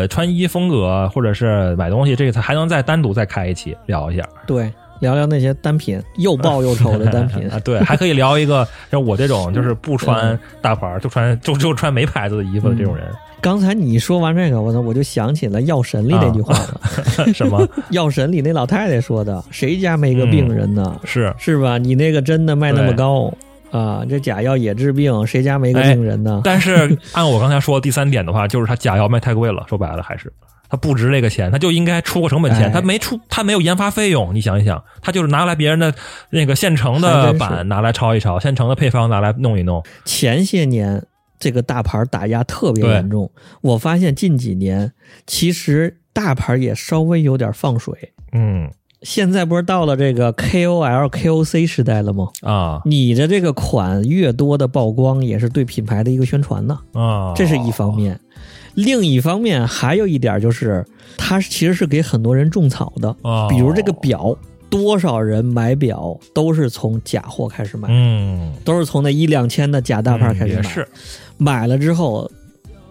[0.10, 4.24] 穿衣风格或者是买东西，这个还能再单独再开一期聊一下。
[4.46, 4.72] 对，
[5.06, 7.48] 聊聊那些单品，又爆又丑的单品。
[7.50, 13.06] 啊， 对，还可以聊一个像我这种就是不穿大牌儿，就穿就就穿没牌子的衣服的这种人，
[13.42, 16.82] 刚才你说完这个，我操，我就想起了《药神》里那句话了，
[17.32, 17.68] 什么？
[17.92, 21.00] 药神》里那老太太说的：“谁家没个病人呢？
[21.04, 21.32] 是。
[21.38, 21.78] 是吧？
[21.78, 23.32] 你那个真的卖那么高
[23.72, 26.42] 啊，这假药也治病，谁家没个病人呢？
[26.44, 30.32] 但是按我刚才说的第三点的话，就是他假药卖太贵了，说白了还是
[30.76, 35.94] 它不值这个钱，他就应该出个成本钱，哎它没出，他没有研发费用，你想一想，他就是拿来别人的
[36.32, 41.02] 那个现成的版拿来抄一抄，现成的配方拿来弄一弄，前些年
[41.40, 44.92] 这个大牌打压特别严重，我发现近几年
[45.26, 48.12] 其实大牌也稍微有点放水。
[48.34, 48.70] 嗯
[49.02, 52.28] 现在不是到了这个 KOL、KOC 时代了吗？
[52.42, 56.80] 啊你的这个款越多的曝光，也是对品牌的一个宣传呢。
[56.94, 58.20] 啊，这是一方面。
[58.76, 60.86] 另一方面，还有一点就是，
[61.18, 63.16] 它其实是给很多人种草的。
[63.24, 63.48] 哦。
[63.50, 64.38] 比如这个表，
[64.70, 70.62] 多少人买表都是从假货开始买，嗯，都是从那一两千的假大牌开始买。
[70.62, 70.88] 嗯是，
[71.38, 72.30] 买了之后，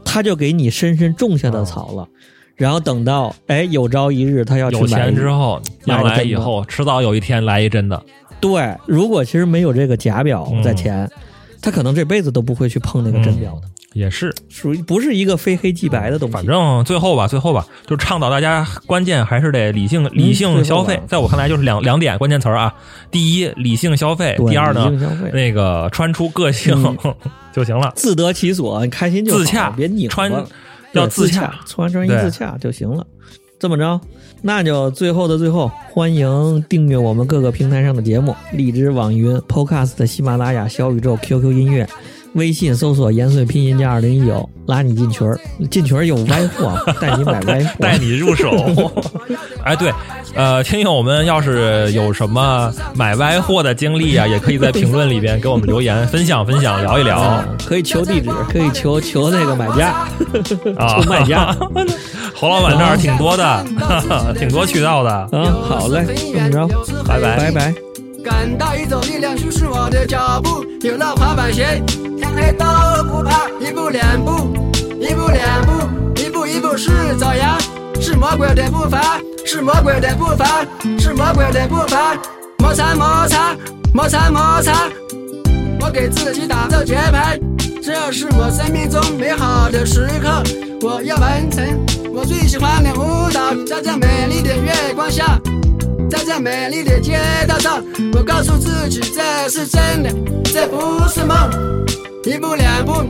[0.05, 2.09] 他就给你深深种下的草了。
[2.57, 8.01] 然后等到哎有朝一日他要去有钱之后，买来以后，迟早有一天来一真的，
[8.41, 10.63] 对，如果其实没有这个假表嗯。
[10.63, 11.11] 在前，
[11.61, 14.35] 他可能这辈子都不会去碰那个真表的，也是。
[14.51, 16.33] 属于不是一个非黑即白的东西。
[16.35, 21.01] 反正最后吧，最后吧，就是倡导大家，关键还是得理性理性消费。
[21.09, 22.75] 在我看来，就是两两点关键词儿啊。
[23.11, 24.93] 第一，理性消费；第二呢
[25.33, 26.75] 那个穿出个性
[27.05, 27.15] 嗯
[27.55, 27.93] 就行了。
[27.97, 30.45] 自得其所，你开心就好自洽别拧巴穿
[30.93, 33.07] 要自洽洽，穿穿一自洽就行了。
[33.61, 34.01] 这么着，
[34.43, 41.89] 那就最后的最后，欢迎订阅我们各个平台上的节目：荔枝、网云、Podcast、喜马拉雅、小宇宙、QQ 音乐。
[42.35, 45.39] 微信搜索“延绥拼音加二零一九”，拉你进群儿。
[45.71, 47.71] 进群儿有歪货，带你买歪货。
[47.79, 48.51] 带你入手。
[49.65, 49.93] 哎，对，
[50.35, 57.45] 呃，听友们要是有什么买歪货的经历啊，也可以在评论里边给我们留言， 分享分享，聊一聊。
[57.67, 60.07] 可以求地址，可以求求那个买家，
[60.77, 61.57] 啊，求卖家。
[62.35, 63.65] 侯老板这儿挺多的，
[64.37, 65.11] 挺多渠道的。
[65.11, 65.29] 啊，
[65.69, 66.69] 好嘞，这么着，
[67.07, 67.75] 拜拜拜拜。
[68.77, 72.65] 一种力量驱使我的脚步，有了滑板鞋，天黑都
[73.05, 73.49] 不怕。
[73.61, 74.53] 一步两步，
[75.01, 77.59] 一步两步，一步一步是爪牙，
[78.01, 80.67] 是魔鬼的步伐，是魔鬼的步伐，
[80.99, 82.17] 是魔鬼的步伐。
[82.59, 83.57] 摩擦摩擦
[83.93, 84.89] 摩擦摩擦，
[85.81, 87.39] 我给自己打着节拍，
[87.83, 90.43] 这是我生命中美好的时刻，
[90.81, 91.65] 我要完成
[92.15, 95.39] 我最喜欢的舞蹈，在这美丽的月光下。
[96.11, 97.19] 在这美丽的街
[97.49, 97.83] 道上，
[98.15, 100.11] 我告诉自己这是真的，
[100.45, 101.37] 这不是梦。
[102.27, 103.05] 一步两步，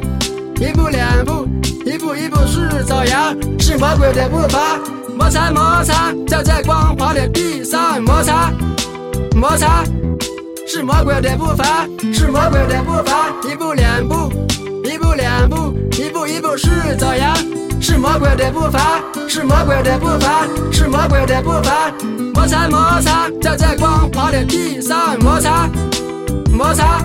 [0.61, 1.47] 一步两步，
[1.87, 4.81] 一步一步是爪牙，是魔鬼的步伐。
[5.17, 8.53] 摩擦摩擦，在这光滑的地上摩擦
[9.37, 9.85] 摩擦，
[10.67, 13.31] 是魔鬼的步伐，是魔鬼的步伐。
[13.49, 14.33] 一步两步，
[14.83, 17.37] 一步两步，一步一步是爪牙。
[17.81, 21.93] 是魔鬼的步伐，是魔鬼的步伐，是魔鬼的步伐。
[22.35, 25.71] 摩擦摩擦，在这光滑的地上摩擦
[26.53, 27.01] 摩擦。